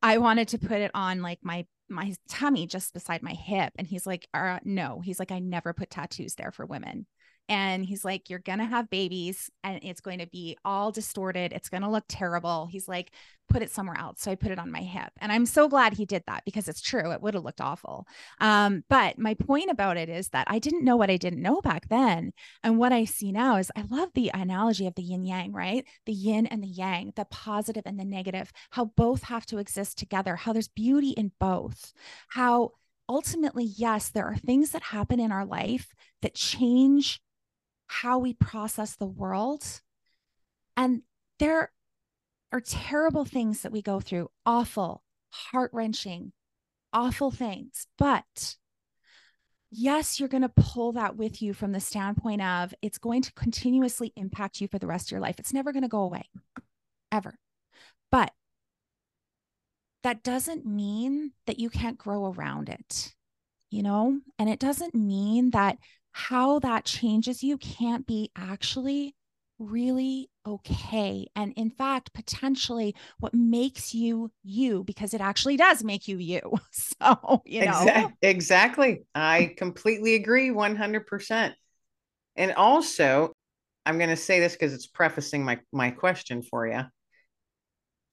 I 0.02 0.18
wanted 0.18 0.48
to 0.48 0.58
put 0.58 0.80
it 0.80 0.90
on 0.94 1.22
like 1.22 1.38
my 1.42 1.66
my 1.88 2.14
tummy 2.28 2.66
just 2.66 2.94
beside 2.94 3.22
my 3.22 3.34
hip 3.34 3.72
and 3.76 3.86
he's 3.86 4.06
like 4.06 4.26
uh, 4.32 4.58
no 4.64 5.00
he's 5.04 5.18
like 5.18 5.30
i 5.30 5.38
never 5.38 5.74
put 5.74 5.90
tattoos 5.90 6.34
there 6.36 6.50
for 6.50 6.64
women 6.64 7.06
and 7.48 7.84
he's 7.84 8.04
like, 8.04 8.30
You're 8.30 8.38
going 8.38 8.58
to 8.58 8.64
have 8.64 8.90
babies 8.90 9.50
and 9.64 9.80
it's 9.82 10.00
going 10.00 10.18
to 10.20 10.26
be 10.26 10.56
all 10.64 10.90
distorted. 10.90 11.52
It's 11.52 11.68
going 11.68 11.82
to 11.82 11.90
look 11.90 12.04
terrible. 12.08 12.66
He's 12.66 12.88
like, 12.88 13.12
Put 13.48 13.62
it 13.62 13.70
somewhere 13.70 13.98
else. 13.98 14.22
So 14.22 14.30
I 14.30 14.34
put 14.34 14.50
it 14.50 14.58
on 14.58 14.70
my 14.70 14.80
hip. 14.80 15.12
And 15.20 15.30
I'm 15.30 15.44
so 15.44 15.68
glad 15.68 15.92
he 15.92 16.06
did 16.06 16.22
that 16.26 16.44
because 16.46 16.68
it's 16.68 16.80
true. 16.80 17.12
It 17.12 17.20
would 17.20 17.34
have 17.34 17.44
looked 17.44 17.60
awful. 17.60 18.06
Um, 18.40 18.84
but 18.88 19.18
my 19.18 19.34
point 19.34 19.70
about 19.70 19.96
it 19.96 20.08
is 20.08 20.28
that 20.30 20.46
I 20.48 20.58
didn't 20.58 20.84
know 20.84 20.96
what 20.96 21.10
I 21.10 21.18
didn't 21.18 21.42
know 21.42 21.60
back 21.60 21.88
then. 21.88 22.32
And 22.62 22.78
what 22.78 22.92
I 22.92 23.04
see 23.04 23.32
now 23.32 23.56
is 23.56 23.70
I 23.76 23.84
love 23.90 24.10
the 24.14 24.30
analogy 24.32 24.86
of 24.86 24.94
the 24.94 25.02
yin 25.02 25.24
yang, 25.24 25.52
right? 25.52 25.84
The 26.06 26.12
yin 26.12 26.46
and 26.46 26.62
the 26.62 26.68
yang, 26.68 27.12
the 27.16 27.26
positive 27.26 27.82
and 27.84 27.98
the 27.98 28.04
negative, 28.04 28.52
how 28.70 28.86
both 28.96 29.24
have 29.24 29.44
to 29.46 29.58
exist 29.58 29.98
together, 29.98 30.36
how 30.36 30.52
there's 30.54 30.68
beauty 30.68 31.10
in 31.10 31.32
both, 31.38 31.92
how 32.28 32.72
ultimately, 33.08 33.64
yes, 33.64 34.08
there 34.08 34.26
are 34.26 34.36
things 34.36 34.70
that 34.70 34.82
happen 34.82 35.20
in 35.20 35.30
our 35.32 35.44
life 35.44 35.94
that 36.22 36.34
change 36.34 37.20
how 37.92 38.18
we 38.18 38.32
process 38.32 38.96
the 38.96 39.06
world. 39.06 39.64
And 40.76 41.02
there 41.38 41.70
are 42.50 42.60
terrible 42.60 43.24
things 43.26 43.62
that 43.62 43.72
we 43.72 43.82
go 43.82 44.00
through, 44.00 44.30
awful, 44.46 45.02
heart 45.30 45.70
wrenching, 45.74 46.32
awful 46.92 47.30
things. 47.30 47.86
But 47.98 48.56
yes, 49.70 50.18
you're 50.18 50.28
going 50.28 50.42
to 50.42 50.48
pull 50.48 50.92
that 50.92 51.16
with 51.16 51.42
you 51.42 51.52
from 51.52 51.72
the 51.72 51.80
standpoint 51.80 52.40
of 52.40 52.74
it's 52.80 52.98
going 52.98 53.22
to 53.22 53.32
continuously 53.34 54.12
impact 54.16 54.60
you 54.60 54.68
for 54.68 54.78
the 54.78 54.86
rest 54.86 55.08
of 55.08 55.12
your 55.12 55.20
life. 55.20 55.36
It's 55.38 55.52
never 55.52 55.72
going 55.72 55.82
to 55.82 55.88
go 55.88 56.02
away, 56.02 56.24
ever. 57.10 57.38
But 58.10 58.32
that 60.02 60.22
doesn't 60.22 60.64
mean 60.64 61.32
that 61.46 61.58
you 61.58 61.68
can't 61.68 61.98
grow 61.98 62.32
around 62.32 62.70
it, 62.70 63.14
you 63.70 63.82
know? 63.82 64.18
And 64.38 64.48
it 64.48 64.58
doesn't 64.58 64.94
mean 64.94 65.50
that 65.50 65.76
how 66.12 66.58
that 66.60 66.84
changes 66.84 67.42
you 67.42 67.58
can't 67.58 68.06
be 68.06 68.30
actually 68.36 69.14
really 69.58 70.28
okay. 70.46 71.26
And 71.36 71.52
in 71.56 71.70
fact, 71.70 72.12
potentially 72.12 72.94
what 73.18 73.34
makes 73.34 73.94
you 73.94 74.30
you, 74.42 74.84
because 74.84 75.14
it 75.14 75.20
actually 75.20 75.56
does 75.56 75.82
make 75.82 76.08
you 76.08 76.18
you. 76.18 76.40
So, 76.72 77.42
you 77.44 77.64
know. 77.64 78.10
Exactly. 78.22 79.02
I 79.14 79.54
completely 79.56 80.14
agree 80.14 80.50
100%. 80.50 81.54
And 82.36 82.52
also, 82.52 83.32
I'm 83.84 83.98
going 83.98 84.10
to 84.10 84.16
say 84.16 84.40
this 84.40 84.52
because 84.52 84.72
it's 84.72 84.86
prefacing 84.86 85.44
my, 85.44 85.58
my 85.72 85.90
question 85.90 86.42
for 86.42 86.66
you. 86.66 86.82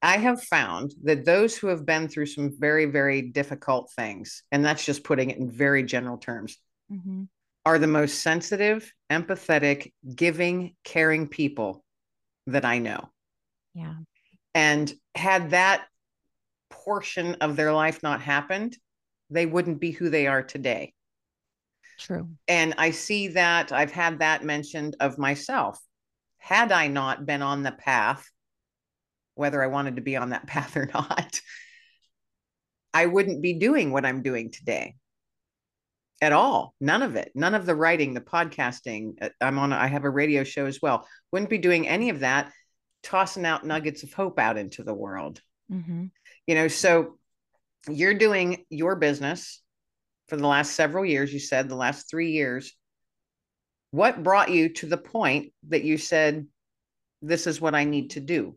I 0.01 0.17
have 0.17 0.41
found 0.41 0.91
that 1.03 1.25
those 1.25 1.57
who 1.57 1.67
have 1.67 1.85
been 1.85 2.07
through 2.07 2.27
some 2.27 2.51
very, 2.57 2.85
very 2.85 3.21
difficult 3.21 3.91
things, 3.95 4.43
and 4.51 4.63
that's 4.63 4.85
just 4.85 5.03
putting 5.03 5.29
it 5.29 5.37
in 5.37 5.51
very 5.51 5.83
general 5.83 6.17
terms, 6.17 6.57
mm-hmm 6.91 7.23
are 7.69 7.77
the 7.77 7.85
most 7.85 8.23
sensitive, 8.23 8.91
empathetic, 9.11 9.93
giving, 10.15 10.75
caring 10.83 11.27
people 11.27 11.85
that 12.47 12.65
I 12.65 12.79
know. 12.79 13.11
Yeah. 13.75 13.93
And 14.55 14.91
had 15.13 15.51
that 15.51 15.85
portion 16.71 17.35
of 17.35 17.55
their 17.55 17.71
life 17.71 18.01
not 18.01 18.21
happened, 18.21 18.75
they 19.29 19.45
wouldn't 19.45 19.79
be 19.79 19.91
who 19.91 20.09
they 20.09 20.25
are 20.25 20.41
today. 20.41 20.95
True. 21.99 22.29
And 22.47 22.73
I 22.79 22.89
see 22.89 23.27
that 23.27 23.71
I've 23.71 23.91
had 23.91 24.17
that 24.17 24.43
mentioned 24.43 24.95
of 24.99 25.19
myself. 25.19 25.79
Had 26.39 26.71
I 26.71 26.87
not 26.87 27.27
been 27.27 27.43
on 27.43 27.61
the 27.61 27.71
path, 27.71 28.27
whether 29.35 29.61
I 29.61 29.67
wanted 29.67 29.97
to 29.97 30.01
be 30.01 30.17
on 30.17 30.31
that 30.31 30.47
path 30.47 30.75
or 30.75 30.89
not, 30.91 31.39
I 32.95 33.05
wouldn't 33.05 33.43
be 33.43 33.59
doing 33.59 33.91
what 33.91 34.07
I'm 34.07 34.23
doing 34.23 34.49
today 34.49 34.95
at 36.21 36.33
all 36.33 36.73
none 36.81 37.01
of 37.01 37.15
it 37.15 37.31
none 37.33 37.55
of 37.55 37.65
the 37.65 37.75
writing 37.75 38.13
the 38.13 38.21
podcasting 38.21 39.13
uh, 39.21 39.29
i'm 39.41 39.57
on 39.57 39.71
i 39.71 39.87
have 39.87 40.03
a 40.03 40.09
radio 40.09 40.43
show 40.43 40.65
as 40.65 40.81
well. 40.81 41.07
Wouldn't 41.31 41.49
be 41.49 41.57
doing 41.57 41.87
any 41.87 42.09
of 42.09 42.21
that 42.21 42.51
tossing 43.03 43.45
out 43.45 43.65
nuggets 43.65 44.03
of 44.03 44.13
hope 44.13 44.39
out 44.39 44.57
into 44.57 44.83
the 44.83 44.93
world. 44.93 45.41
Mm-hmm. 45.71 46.05
you 46.47 46.55
know 46.55 46.67
so 46.67 47.19
you're 47.87 48.15
doing 48.15 48.65
your 48.69 48.95
business 48.95 49.61
for 50.27 50.35
the 50.35 50.47
last 50.47 50.73
several 50.73 51.05
years 51.05 51.31
you 51.31 51.39
said 51.39 51.69
the 51.69 51.75
last 51.75 52.09
three 52.09 52.31
years. 52.31 52.73
What 53.91 54.21
brought 54.21 54.51
you 54.51 54.69
to 54.69 54.85
the 54.85 54.97
point 54.97 55.51
that 55.69 55.83
you 55.83 55.97
said 55.97 56.45
this 57.21 57.47
is 57.47 57.59
what 57.59 57.75
i 57.75 57.83
need 57.83 58.11
to 58.11 58.19
do 58.19 58.55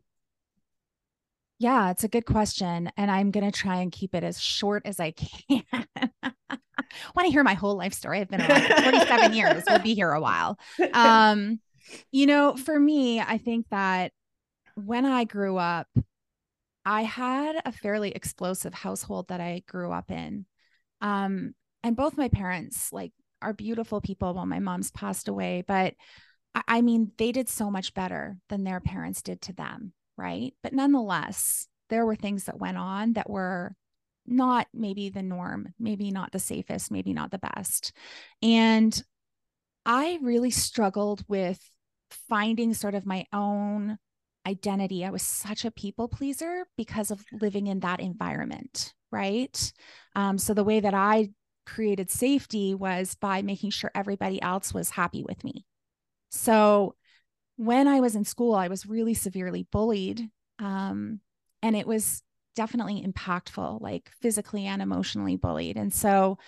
yeah 1.58 1.90
it's 1.90 2.04
a 2.04 2.08
good 2.08 2.26
question 2.26 2.90
and 2.96 3.10
i'm 3.10 3.30
going 3.30 3.48
to 3.48 3.56
try 3.56 3.76
and 3.76 3.92
keep 3.92 4.14
it 4.14 4.24
as 4.24 4.40
short 4.40 4.82
as 4.84 5.00
i 5.00 5.10
can 5.10 5.62
want 7.14 7.26
to 7.26 7.32
hear 7.32 7.42
my 7.42 7.54
whole 7.54 7.76
life 7.76 7.94
story. 7.94 8.20
I've 8.20 8.28
been 8.28 8.40
around 8.40 8.82
47 8.82 9.32
years. 9.34 9.64
We'll 9.68 9.78
be 9.78 9.94
here 9.94 10.10
a 10.10 10.20
while. 10.20 10.58
Um, 10.92 11.60
you 12.10 12.26
know, 12.26 12.56
for 12.56 12.78
me, 12.78 13.20
I 13.20 13.38
think 13.38 13.66
that 13.70 14.12
when 14.74 15.04
I 15.04 15.24
grew 15.24 15.56
up, 15.56 15.88
I 16.84 17.02
had 17.02 17.60
a 17.64 17.72
fairly 17.72 18.10
explosive 18.10 18.74
household 18.74 19.28
that 19.28 19.40
I 19.40 19.62
grew 19.66 19.92
up 19.92 20.10
in. 20.10 20.46
Um, 21.00 21.54
and 21.82 21.96
both 21.96 22.16
my 22.16 22.28
parents, 22.28 22.92
like, 22.92 23.12
are 23.40 23.52
beautiful 23.52 24.00
people. 24.00 24.34
Well, 24.34 24.46
my 24.46 24.60
mom's 24.60 24.90
passed 24.90 25.28
away, 25.28 25.64
but 25.66 25.94
I, 26.54 26.62
I 26.68 26.82
mean, 26.82 27.12
they 27.18 27.32
did 27.32 27.48
so 27.48 27.70
much 27.70 27.94
better 27.94 28.36
than 28.48 28.64
their 28.64 28.80
parents 28.80 29.22
did 29.22 29.40
to 29.42 29.52
them. 29.52 29.92
Right. 30.16 30.54
But 30.62 30.72
nonetheless, 30.72 31.66
there 31.88 32.06
were 32.06 32.16
things 32.16 32.44
that 32.44 32.58
went 32.58 32.76
on 32.76 33.14
that 33.14 33.28
were 33.28 33.74
not 34.26 34.66
maybe 34.72 35.08
the 35.08 35.22
norm, 35.22 35.74
maybe 35.78 36.10
not 36.10 36.32
the 36.32 36.38
safest, 36.38 36.90
maybe 36.90 37.12
not 37.12 37.30
the 37.30 37.38
best. 37.38 37.92
And 38.42 39.02
I 39.84 40.18
really 40.22 40.50
struggled 40.50 41.24
with 41.28 41.60
finding 42.28 42.74
sort 42.74 42.94
of 42.94 43.06
my 43.06 43.26
own 43.32 43.98
identity. 44.46 45.04
I 45.04 45.10
was 45.10 45.22
such 45.22 45.64
a 45.64 45.70
people 45.70 46.08
pleaser 46.08 46.66
because 46.76 47.10
of 47.10 47.24
living 47.32 47.66
in 47.66 47.80
that 47.80 48.00
environment, 48.00 48.92
right? 49.10 49.72
Um, 50.14 50.38
so 50.38 50.54
the 50.54 50.64
way 50.64 50.80
that 50.80 50.94
I 50.94 51.30
created 51.64 52.10
safety 52.10 52.74
was 52.74 53.14
by 53.14 53.42
making 53.42 53.70
sure 53.70 53.90
everybody 53.94 54.40
else 54.42 54.74
was 54.74 54.90
happy 54.90 55.22
with 55.22 55.42
me. 55.44 55.64
So 56.30 56.96
when 57.56 57.86
I 57.86 58.00
was 58.00 58.16
in 58.16 58.24
school, 58.24 58.54
I 58.54 58.68
was 58.68 58.86
really 58.86 59.14
severely 59.14 59.66
bullied. 59.70 60.28
Um, 60.58 61.20
and 61.62 61.76
it 61.76 61.86
was 61.86 62.22
definitely 62.54 63.02
impactful, 63.02 63.80
like 63.80 64.10
physically 64.20 64.66
and 64.66 64.82
emotionally 64.82 65.36
bullied. 65.36 65.76
And 65.76 65.92
so 65.92 66.38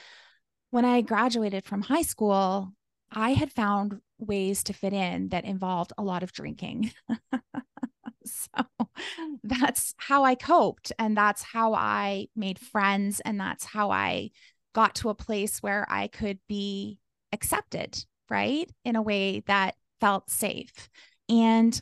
when 0.70 0.84
I 0.84 1.00
graduated 1.00 1.64
from 1.64 1.82
high 1.82 2.02
school, 2.02 2.73
I 3.12 3.34
had 3.34 3.52
found 3.52 4.00
ways 4.18 4.64
to 4.64 4.73
fit 4.73 4.92
in 4.92 5.28
that 5.28 5.44
involved 5.44 5.92
a 5.96 6.02
lot 6.02 6.23
of 6.23 6.32
drinking. 6.32 6.92
so 8.25 8.49
hmm. 8.88 9.34
that's 9.42 9.94
how 9.96 10.25
I 10.25 10.34
coped. 10.34 10.92
And 10.99 11.16
that's 11.16 11.42
how 11.42 11.75
I 11.75 12.26
made 12.34 12.58
friends. 12.58 13.20
And 13.20 13.38
that's 13.38 13.64
how 13.64 13.90
I 13.90 14.30
got 14.75 14.96
to 14.96 15.11
a 15.11 15.14
place 15.14 15.62
where 15.62 15.87
I 15.88 16.08
could 16.08 16.38
be 16.49 16.99
accepted, 17.32 18.04
right? 18.28 18.70
In 18.84 18.96
a 18.96 19.02
way 19.02 19.40
that 19.46 19.76
felt 20.00 20.30
safe. 20.30 20.88
And 21.28 21.80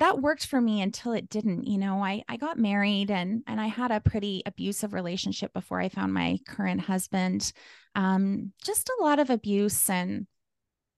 that 0.00 0.20
worked 0.20 0.46
for 0.46 0.60
me 0.60 0.82
until 0.82 1.12
it 1.12 1.30
didn't 1.30 1.64
you 1.66 1.78
know 1.78 2.02
i 2.02 2.22
i 2.28 2.36
got 2.36 2.58
married 2.58 3.10
and 3.10 3.42
and 3.46 3.60
i 3.60 3.66
had 3.66 3.90
a 3.90 4.00
pretty 4.00 4.42
abusive 4.46 4.92
relationship 4.92 5.52
before 5.52 5.80
i 5.80 5.88
found 5.88 6.12
my 6.12 6.38
current 6.48 6.80
husband 6.80 7.52
um 7.94 8.52
just 8.64 8.88
a 8.88 9.02
lot 9.02 9.18
of 9.18 9.30
abuse 9.30 9.88
and 9.88 10.26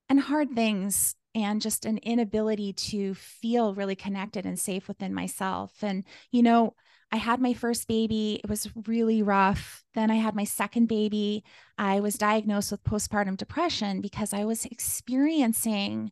and 0.09 0.21
hard 0.21 0.51
things 0.55 1.15
and 1.35 1.63
just 1.63 1.85
an 1.85 1.99
inability 1.99 2.73
to 2.73 3.15
feel 3.15 3.75
really 3.75 3.97
connected 3.97 4.47
and 4.47 4.59
safe 4.59 4.89
within 4.89 5.13
myself 5.13 5.83
and 5.83 6.05
you 6.31 6.43
know 6.43 6.75
I 7.15 7.17
had 7.17 7.43
my 7.43 7.53
first 7.53 7.89
baby. 7.89 8.41
It 8.43 8.49
was 8.49 8.71
really 8.87 9.23
rough. 9.23 9.85
Then 9.95 10.11
I 10.11 10.15
had 10.15 10.35
my 10.35 10.45
second 10.45 10.87
baby. 10.87 11.45
I 11.77 12.01
was 12.01 12.15
diagnosed 12.15 12.71
with 12.71 12.85
postpartum 12.85 13.37
depression 13.37 14.01
because 14.01 14.33
I 14.33 14.47
was 14.47 14.65
experiencing 14.65 16.11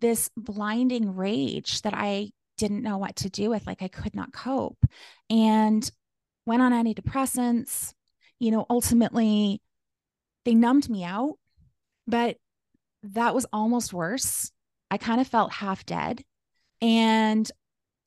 this 0.00 0.30
blinding 0.36 1.16
rage 1.16 1.82
that 1.82 1.94
I 1.94 2.30
didn't 2.56 2.82
know 2.82 2.98
what 2.98 3.16
to 3.16 3.30
do 3.30 3.50
with. 3.50 3.66
Like 3.66 3.82
I 3.82 3.88
could 3.88 4.14
not 4.14 4.32
cope 4.32 4.78
and 5.30 5.88
went 6.46 6.62
on 6.62 6.72
antidepressants. 6.72 7.92
You 8.38 8.50
know, 8.50 8.66
ultimately, 8.70 9.60
they 10.44 10.54
numbed 10.54 10.88
me 10.88 11.04
out, 11.04 11.34
but 12.06 12.36
that 13.02 13.34
was 13.34 13.46
almost 13.52 13.92
worse. 13.92 14.50
I 14.90 14.96
kind 14.96 15.20
of 15.20 15.26
felt 15.26 15.52
half 15.52 15.84
dead. 15.84 16.22
And 16.80 17.50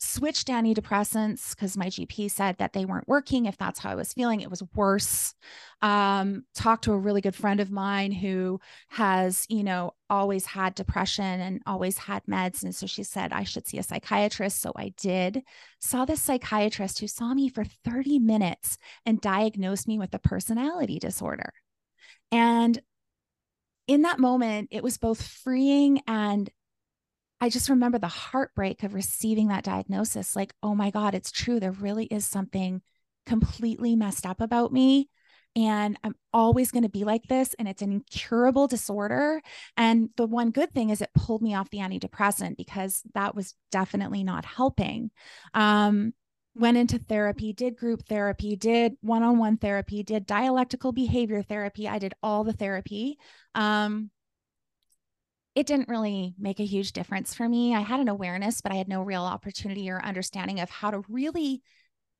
switched 0.01 0.47
antidepressants 0.47 1.51
because 1.51 1.77
my 1.77 1.85
GP 1.85 2.31
said 2.31 2.57
that 2.57 2.73
they 2.73 2.85
weren't 2.85 3.07
working. 3.07 3.45
If 3.45 3.57
that's 3.57 3.79
how 3.79 3.91
I 3.91 3.95
was 3.95 4.13
feeling, 4.13 4.41
it 4.41 4.49
was 4.49 4.63
worse. 4.73 5.35
Um, 5.83 6.43
talked 6.55 6.85
to 6.85 6.93
a 6.93 6.97
really 6.97 7.21
good 7.21 7.35
friend 7.35 7.59
of 7.59 7.69
mine 7.69 8.11
who 8.11 8.59
has, 8.89 9.45
you 9.47 9.63
know, 9.63 9.93
always 10.09 10.47
had 10.47 10.73
depression 10.73 11.39
and 11.39 11.61
always 11.67 11.99
had 11.99 12.23
meds. 12.25 12.63
And 12.63 12.75
so 12.75 12.87
she 12.87 13.03
said 13.03 13.31
I 13.31 13.43
should 13.43 13.67
see 13.67 13.77
a 13.77 13.83
psychiatrist. 13.83 14.59
So 14.59 14.71
I 14.75 14.91
did. 14.97 15.43
Saw 15.79 16.05
this 16.05 16.21
psychiatrist 16.21 16.99
who 16.99 17.07
saw 17.07 17.35
me 17.35 17.47
for 17.47 17.63
30 17.63 18.17
minutes 18.17 18.79
and 19.05 19.21
diagnosed 19.21 19.87
me 19.87 19.99
with 19.99 20.13
a 20.15 20.19
personality 20.19 20.97
disorder. 20.97 21.53
And 22.31 22.81
in 23.87 24.01
that 24.01 24.19
moment, 24.19 24.69
it 24.71 24.83
was 24.83 24.97
both 24.97 25.21
freeing 25.21 26.01
and 26.07 26.49
I 27.41 27.49
just 27.49 27.69
remember 27.69 27.97
the 27.97 28.07
heartbreak 28.07 28.83
of 28.83 28.93
receiving 28.93 29.47
that 29.47 29.63
diagnosis 29.63 30.35
like, 30.35 30.53
oh 30.61 30.75
my 30.75 30.91
God, 30.91 31.15
it's 31.15 31.31
true. 31.31 31.59
There 31.59 31.71
really 31.71 32.05
is 32.05 32.23
something 32.23 32.81
completely 33.25 33.95
messed 33.95 34.27
up 34.27 34.41
about 34.41 34.71
me. 34.71 35.09
And 35.55 35.97
I'm 36.03 36.15
always 36.31 36.71
going 36.71 36.83
to 36.83 36.89
be 36.89 37.03
like 37.03 37.23
this. 37.23 37.55
And 37.57 37.67
it's 37.67 37.81
an 37.81 37.91
incurable 37.91 38.67
disorder. 38.67 39.41
And 39.75 40.09
the 40.15 40.27
one 40.27 40.51
good 40.51 40.71
thing 40.71 40.91
is 40.91 41.01
it 41.01 41.09
pulled 41.15 41.41
me 41.41 41.55
off 41.55 41.71
the 41.71 41.79
antidepressant 41.79 42.57
because 42.57 43.01
that 43.15 43.35
was 43.35 43.55
definitely 43.71 44.23
not 44.23 44.45
helping. 44.45 45.09
Um, 45.55 46.13
went 46.55 46.77
into 46.77 46.99
therapy, 46.99 47.53
did 47.53 47.75
group 47.75 48.03
therapy, 48.07 48.55
did 48.55 48.93
one 49.01 49.23
on 49.23 49.39
one 49.39 49.57
therapy, 49.57 50.03
did 50.03 50.25
dialectical 50.25 50.91
behavior 50.91 51.41
therapy. 51.41 51.87
I 51.87 51.97
did 51.97 52.13
all 52.21 52.43
the 52.43 52.53
therapy. 52.53 53.17
Um, 53.55 54.11
it 55.55 55.67
didn't 55.67 55.89
really 55.89 56.33
make 56.39 56.59
a 56.59 56.65
huge 56.65 56.93
difference 56.93 57.33
for 57.33 57.47
me. 57.47 57.75
I 57.75 57.81
had 57.81 57.99
an 57.99 58.07
awareness, 58.07 58.61
but 58.61 58.71
I 58.71 58.75
had 58.75 58.87
no 58.87 59.01
real 59.01 59.23
opportunity 59.23 59.89
or 59.89 60.03
understanding 60.03 60.59
of 60.59 60.69
how 60.69 60.91
to 60.91 61.03
really 61.09 61.61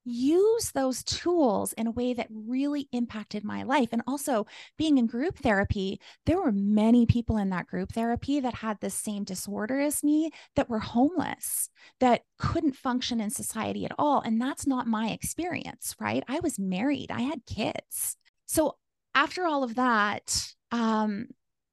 use 0.03 0.71
those 0.71 1.03
tools 1.03 1.73
in 1.73 1.85
a 1.85 1.91
way 1.91 2.13
that 2.13 2.27
really 2.31 2.89
impacted 2.91 3.43
my 3.43 3.63
life. 3.63 3.89
And 3.91 4.01
also, 4.07 4.47
being 4.77 4.97
in 4.97 5.05
group 5.05 5.37
therapy, 5.37 5.99
there 6.25 6.41
were 6.41 6.51
many 6.51 7.05
people 7.05 7.37
in 7.37 7.49
that 7.51 7.67
group 7.67 7.91
therapy 7.93 8.39
that 8.39 8.55
had 8.55 8.79
the 8.79 8.89
same 8.89 9.23
disorder 9.23 9.79
as 9.79 10.03
me 10.03 10.31
that 10.55 10.69
were 10.69 10.79
homeless, 10.79 11.69
that 11.99 12.23
couldn't 12.37 12.75
function 12.75 13.21
in 13.21 13.29
society 13.29 13.85
at 13.85 13.93
all. 13.97 14.21
And 14.21 14.41
that's 14.41 14.65
not 14.65 14.87
my 14.87 15.09
experience, 15.09 15.95
right? 15.99 16.23
I 16.27 16.39
was 16.39 16.59
married, 16.59 17.11
I 17.11 17.21
had 17.21 17.45
kids. 17.45 18.17
So, 18.47 18.77
after 19.13 19.45
all 19.45 19.63
of 19.63 19.75
that, 19.75 20.53
um, 20.71 21.27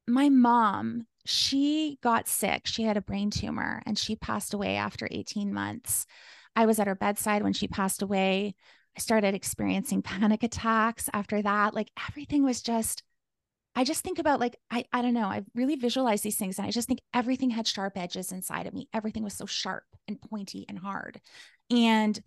my 0.06 0.28
mom 0.28 1.06
she 1.28 1.98
got 2.02 2.26
sick. 2.26 2.62
She 2.66 2.84
had 2.84 2.96
a 2.96 3.02
brain 3.02 3.30
tumor 3.30 3.82
and 3.84 3.98
she 3.98 4.16
passed 4.16 4.54
away 4.54 4.76
after 4.76 5.06
18 5.10 5.52
months. 5.52 6.06
I 6.56 6.64
was 6.64 6.80
at 6.80 6.86
her 6.86 6.94
bedside 6.94 7.42
when 7.42 7.52
she 7.52 7.68
passed 7.68 8.00
away. 8.00 8.54
I 8.96 9.00
started 9.00 9.34
experiencing 9.34 10.00
panic 10.00 10.42
attacks 10.42 11.10
after 11.12 11.42
that. 11.42 11.74
Like 11.74 11.90
everything 12.08 12.44
was 12.44 12.62
just, 12.62 13.02
I 13.76 13.84
just 13.84 14.02
think 14.02 14.18
about 14.18 14.40
like, 14.40 14.56
I, 14.70 14.86
I 14.90 15.02
don't 15.02 15.12
know, 15.12 15.26
I 15.26 15.44
really 15.54 15.76
visualize 15.76 16.22
these 16.22 16.36
things 16.38 16.58
and 16.58 16.66
I 16.66 16.70
just 16.70 16.88
think 16.88 17.00
everything 17.12 17.50
had 17.50 17.66
sharp 17.66 17.98
edges 17.98 18.32
inside 18.32 18.66
of 18.66 18.72
me. 18.72 18.88
Everything 18.94 19.22
was 19.22 19.34
so 19.34 19.44
sharp 19.44 19.84
and 20.08 20.18
pointy 20.18 20.64
and 20.66 20.78
hard. 20.78 21.20
And 21.70 22.18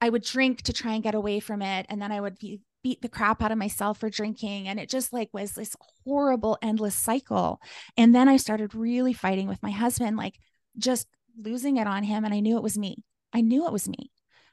I 0.00 0.08
would 0.08 0.22
drink 0.22 0.62
to 0.62 0.72
try 0.72 0.94
and 0.94 1.02
get 1.02 1.14
away 1.14 1.40
from 1.40 1.60
it. 1.60 1.84
And 1.90 2.00
then 2.00 2.12
I 2.12 2.20
would 2.20 2.38
be 2.38 2.62
beat 2.82 3.02
the 3.02 3.08
crap 3.08 3.42
out 3.42 3.52
of 3.52 3.58
myself 3.58 3.98
for 3.98 4.10
drinking. 4.10 4.68
And 4.68 4.78
it 4.78 4.88
just 4.88 5.12
like 5.12 5.28
was 5.32 5.52
this 5.52 5.76
horrible, 6.04 6.58
endless 6.62 6.94
cycle. 6.94 7.60
And 7.96 8.14
then 8.14 8.28
I 8.28 8.36
started 8.36 8.74
really 8.74 9.12
fighting 9.12 9.48
with 9.48 9.62
my 9.62 9.70
husband, 9.70 10.16
like 10.16 10.38
just 10.76 11.08
losing 11.40 11.76
it 11.76 11.86
on 11.86 12.02
him. 12.02 12.24
And 12.24 12.34
I 12.34 12.40
knew 12.40 12.56
it 12.56 12.62
was 12.62 12.78
me. 12.78 13.04
I 13.32 13.40
knew 13.40 13.66
it 13.66 13.72
was 13.72 13.88
me. 13.88 14.10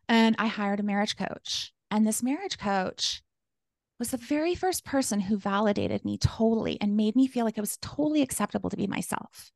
And 0.07 0.35
I 0.38 0.47
hired 0.47 0.79
a 0.79 0.83
marriage 0.83 1.17
coach. 1.17 1.71
And 1.91 2.05
this 2.05 2.23
marriage 2.23 2.57
coach 2.57 3.21
was 3.99 4.11
the 4.11 4.17
very 4.17 4.55
first 4.55 4.83
person 4.83 5.21
who 5.21 5.38
validated 5.38 6.03
me 6.03 6.17
totally 6.17 6.79
and 6.81 6.97
made 6.97 7.15
me 7.15 7.27
feel 7.27 7.45
like 7.45 7.57
it 7.57 7.61
was 7.61 7.77
totally 7.77 8.21
acceptable 8.21 8.69
to 8.69 8.77
be 8.77 8.88
myself 8.88 9.51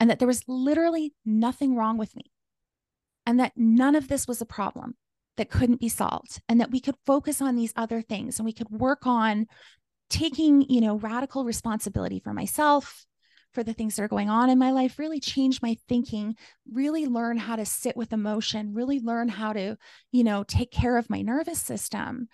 and 0.00 0.10
that 0.10 0.18
there 0.18 0.28
was 0.28 0.44
literally 0.48 1.14
nothing 1.24 1.76
wrong 1.76 1.98
with 1.98 2.16
me 2.16 2.32
and 3.26 3.38
that 3.38 3.52
none 3.56 3.94
of 3.94 4.08
this 4.08 4.26
was 4.26 4.40
a 4.40 4.46
problem 4.46 4.96
that 5.36 5.50
couldn't 5.50 5.80
be 5.80 5.88
solved 5.88 6.40
and 6.48 6.60
that 6.60 6.70
we 6.70 6.80
could 6.80 6.94
focus 7.04 7.40
on 7.42 7.56
these 7.56 7.72
other 7.76 8.02
things 8.02 8.38
and 8.38 8.46
we 8.46 8.52
could 8.52 8.70
work 8.70 9.06
on 9.06 9.46
taking 10.10 10.62
you 10.68 10.80
know 10.80 10.96
radical 10.98 11.44
responsibility 11.44 12.20
for 12.20 12.32
myself 12.32 13.04
for 13.52 13.62
the 13.62 13.72
things 13.72 13.96
that 13.96 14.02
are 14.02 14.08
going 14.08 14.28
on 14.28 14.50
in 14.50 14.58
my 14.58 14.70
life 14.70 14.98
really 14.98 15.20
change 15.20 15.62
my 15.62 15.76
thinking 15.88 16.34
really 16.70 17.06
learn 17.06 17.36
how 17.36 17.56
to 17.56 17.64
sit 17.64 17.96
with 17.96 18.12
emotion 18.12 18.74
really 18.74 19.00
learn 19.00 19.28
how 19.28 19.52
to 19.52 19.76
you 20.12 20.22
know 20.22 20.44
take 20.44 20.70
care 20.70 20.96
of 20.96 21.10
my 21.10 21.22
nervous 21.22 21.60
system. 21.60 22.28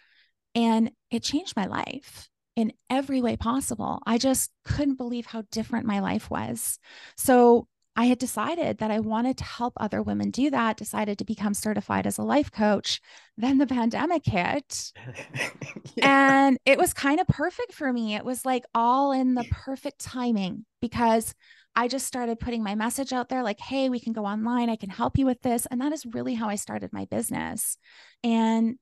And 0.54 0.90
it 1.10 1.22
changed 1.22 1.56
my 1.56 1.66
life 1.66 2.28
in 2.56 2.72
every 2.88 3.22
way 3.22 3.36
possible. 3.36 4.00
I 4.04 4.18
just 4.18 4.50
couldn't 4.64 4.96
believe 4.96 5.26
how 5.26 5.44
different 5.52 5.86
my 5.86 6.00
life 6.00 6.30
was. 6.30 6.78
So 7.16 7.68
I 8.00 8.06
had 8.06 8.18
decided 8.18 8.78
that 8.78 8.90
I 8.90 8.98
wanted 8.98 9.36
to 9.36 9.44
help 9.44 9.74
other 9.76 10.00
women 10.00 10.30
do 10.30 10.48
that, 10.48 10.78
decided 10.78 11.18
to 11.18 11.24
become 11.26 11.52
certified 11.52 12.06
as 12.06 12.16
a 12.16 12.22
life 12.22 12.50
coach. 12.50 12.98
Then 13.36 13.58
the 13.58 13.66
pandemic 13.66 14.24
hit. 14.24 14.94
yeah. 15.96 16.46
And 16.46 16.58
it 16.64 16.78
was 16.78 16.94
kind 16.94 17.20
of 17.20 17.26
perfect 17.28 17.74
for 17.74 17.92
me. 17.92 18.14
It 18.14 18.24
was 18.24 18.46
like 18.46 18.64
all 18.74 19.12
in 19.12 19.34
the 19.34 19.44
perfect 19.50 19.98
timing 19.98 20.64
because 20.80 21.34
I 21.76 21.88
just 21.88 22.06
started 22.06 22.40
putting 22.40 22.62
my 22.62 22.74
message 22.74 23.12
out 23.12 23.28
there 23.28 23.42
like, 23.42 23.60
hey, 23.60 23.90
we 23.90 24.00
can 24.00 24.14
go 24.14 24.24
online. 24.24 24.70
I 24.70 24.76
can 24.76 24.88
help 24.88 25.18
you 25.18 25.26
with 25.26 25.42
this. 25.42 25.66
And 25.70 25.78
that 25.82 25.92
is 25.92 26.06
really 26.06 26.32
how 26.32 26.48
I 26.48 26.54
started 26.54 26.94
my 26.94 27.04
business. 27.04 27.76
And 28.24 28.78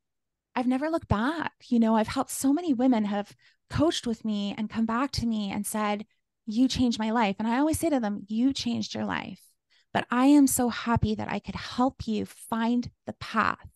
I've 0.54 0.68
never 0.68 0.90
looked 0.90 1.08
back. 1.08 1.54
You 1.66 1.80
know, 1.80 1.96
I've 1.96 2.06
helped 2.06 2.30
so 2.30 2.52
many 2.52 2.72
women 2.72 3.04
have 3.06 3.34
coached 3.68 4.06
with 4.06 4.24
me 4.24 4.54
and 4.56 4.70
come 4.70 4.86
back 4.86 5.10
to 5.10 5.26
me 5.26 5.50
and 5.50 5.66
said, 5.66 6.06
you 6.48 6.66
changed 6.66 6.98
my 6.98 7.10
life. 7.10 7.36
And 7.38 7.46
I 7.46 7.58
always 7.58 7.78
say 7.78 7.90
to 7.90 8.00
them, 8.00 8.24
you 8.26 8.52
changed 8.52 8.94
your 8.94 9.04
life. 9.04 9.40
But 9.92 10.06
I 10.10 10.26
am 10.26 10.46
so 10.46 10.70
happy 10.70 11.14
that 11.14 11.30
I 11.30 11.38
could 11.38 11.54
help 11.54 12.06
you 12.06 12.24
find 12.24 12.90
the 13.06 13.12
path. 13.14 13.68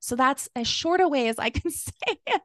So 0.00 0.16
that's 0.16 0.48
as 0.54 0.66
short 0.66 1.00
a 1.00 1.08
way 1.08 1.28
as 1.28 1.38
I 1.38 1.50
can 1.50 1.70
say 1.70 1.92
it. 2.26 2.42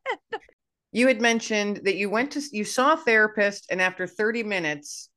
You 0.92 1.08
had 1.08 1.20
mentioned 1.22 1.82
that 1.84 1.96
you 1.96 2.10
went 2.10 2.32
to, 2.32 2.42
you 2.54 2.64
saw 2.64 2.94
a 2.94 2.98
therapist, 2.98 3.68
and 3.70 3.82
after 3.82 4.08
30 4.08 4.44
minutes, 4.44 5.10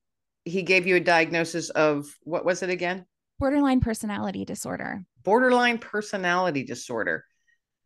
he 0.44 0.62
gave 0.62 0.88
you 0.88 0.96
a 0.96 1.00
diagnosis 1.00 1.70
of 1.70 2.06
what 2.22 2.44
was 2.44 2.62
it 2.62 2.70
again? 2.70 3.06
Borderline 3.38 3.80
personality 3.80 4.44
disorder. 4.44 5.04
Borderline 5.22 5.78
personality 5.78 6.64
disorder. 6.64 7.24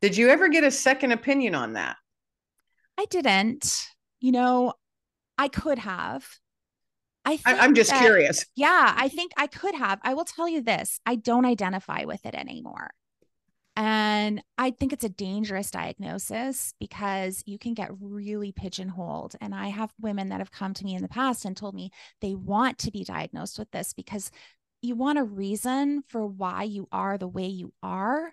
Did 0.01 0.17
you 0.17 0.31
ever 0.31 0.49
get 0.49 0.65
a 0.65 0.71
second 0.71 1.13
opinion 1.13 1.55
on 1.55 1.75
that? 1.75 1.97
I 2.99 3.05
didn't. 3.07 3.87
You 4.21 4.33
know, 4.33 4.73
I 5.37 5.49
could 5.49 5.79
have. 5.79 6.27
I 7.25 7.39
am 7.47 7.75
just 7.75 7.91
that, 7.91 8.01
curious. 8.01 8.47
Yeah, 8.57 8.95
I 8.97 9.09
think 9.09 9.33
I 9.37 9.47
could 9.47 9.75
have. 9.75 10.01
I 10.03 10.15
will 10.15 10.25
tell 10.25 10.49
you 10.49 10.61
this 10.61 11.01
I 11.07 11.17
don't 11.17 11.47
identify 11.47 12.05
with 12.05 12.27
it 12.27 12.35
anymore. 12.35 12.91
And 13.75 14.43
I 14.59 14.71
think 14.71 14.93
it's 14.93 15.05
a 15.05 15.09
dangerous 15.09 15.71
diagnosis 15.71 16.75
because 16.79 17.43
you 17.47 17.59
can 17.59 17.73
get 17.73 17.91
really 18.01 18.53
pigeonholed. 18.53 19.35
And 19.41 19.55
I 19.55 19.69
have 19.69 19.95
women 19.99 20.29
that 20.29 20.41
have 20.41 20.53
come 20.53 20.75
to 20.75 20.85
me 20.85 20.95
in 20.95 21.01
the 21.01 21.09
past 21.09 21.47
and 21.47 21.57
told 21.57 21.75
me 21.75 21.91
they 22.21 22.35
want 22.35 22.79
to 22.79 22.91
be 22.91 23.03
diagnosed 23.03 23.59
with 23.59 23.71
this 23.71 23.95
because 23.95 24.31
you 24.83 24.95
want 24.95 25.19
a 25.19 25.25
reason 25.25 26.03
for 26.09 26.27
why 26.27 26.65
you 26.65 26.87
are 26.93 27.17
the 27.17 27.29
way 27.29 27.47
you 27.47 27.73
are. 27.83 28.33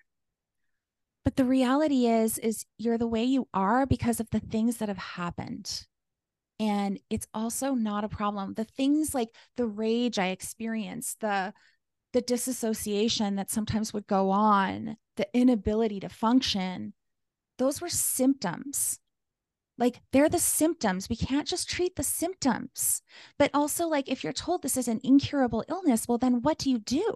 But 1.24 1.38
the 1.38 1.46
reality 1.46 2.08
is 2.08 2.38
is 2.38 2.66
you're 2.78 2.98
the 2.98 3.08
way 3.08 3.24
you 3.24 3.48
are 3.54 3.86
because 3.86 4.20
of 4.20 4.30
the 4.32 4.40
things 4.40 4.78
that 4.78 4.90
have 4.90 4.98
happened 4.98 5.86
and 6.60 7.00
it's 7.10 7.28
also 7.34 7.74
not 7.74 8.04
a 8.04 8.10
problem 8.10 8.54
the 8.54 8.66
things 8.66 9.14
like 9.14 9.30
the 9.58 9.66
rage 9.66 10.20
i 10.20 10.28
experienced, 10.28 11.22
the 11.22 11.54
the 12.14 12.22
disassociation 12.22 13.36
that 13.36 13.52
sometimes 13.52 13.94
would 13.94 14.08
go 14.08 14.32
on, 14.32 14.98
the 15.18 15.28
inability 15.34 16.00
to 16.00 16.10
function, 16.10 16.94
those 17.58 17.82
were 17.82 17.90
symptoms. 17.90 19.00
Like 19.78 20.02
they're 20.12 20.30
the 20.30 20.40
symptoms. 20.40 21.08
We 21.08 21.16
can't 21.16 21.48
just 21.48 21.70
treat 21.70 21.96
the 21.96 22.04
symptoms. 22.04 23.02
But 23.38 23.52
also, 23.54 23.88
like, 23.88 24.10
if 24.10 24.24
you're 24.24 24.34
told 24.34 24.62
this 24.62 24.76
is 24.76 24.88
an 24.88 25.00
incurable 25.04 25.64
illness, 25.70 26.08
well, 26.08 26.18
then 26.18 26.42
what 26.42 26.58
do 26.58 26.70
you 26.70 26.80
do? 26.80 27.16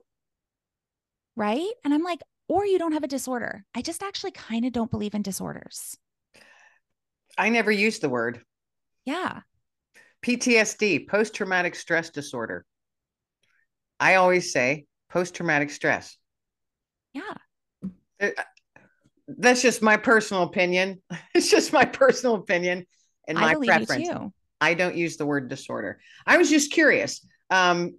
Right. 1.36 1.72
And 1.84 1.94
I'm 1.94 2.04
like, 2.04 2.22
or 2.48 2.66
you 2.66 2.78
don't 2.78 2.94
have 2.94 3.04
a 3.04 3.08
disorder. 3.08 3.66
I 3.76 3.82
just 3.82 4.04
actually 4.04 4.32
kind 4.32 4.66
of 4.66 4.72
don't 4.72 4.92
believe 4.92 5.16
in 5.16 5.24
disorders. 5.24 5.98
I 7.38 7.50
never 7.50 7.72
used 7.72 8.02
the 8.02 8.10
word. 8.10 8.44
Yeah. 9.06 9.42
PTSD, 10.24 11.08
post 11.08 11.34
traumatic 11.34 11.76
stress 11.76 12.10
disorder. 12.10 12.66
I 14.00 14.16
always 14.16 14.52
say 14.52 14.86
post 15.10 15.36
traumatic 15.36 15.70
stress. 15.70 16.18
Yeah. 17.14 17.34
Uh, 18.20 18.30
that's 19.28 19.62
just 19.62 19.82
my 19.82 19.98
personal 19.98 20.44
opinion. 20.44 21.02
It's 21.36 21.50
just 21.50 21.74
my 21.74 21.86
personal 21.86 22.36
opinion 22.36 22.86
and 23.28 23.38
my 23.38 23.56
preference. 23.56 24.10
I 24.62 24.76
don't 24.76 24.96
use 24.96 25.18
the 25.18 25.26
word 25.26 25.50
disorder. 25.50 26.00
I 26.26 26.38
was 26.38 26.50
just 26.50 26.72
curious 26.72 27.26
um, 27.50 27.98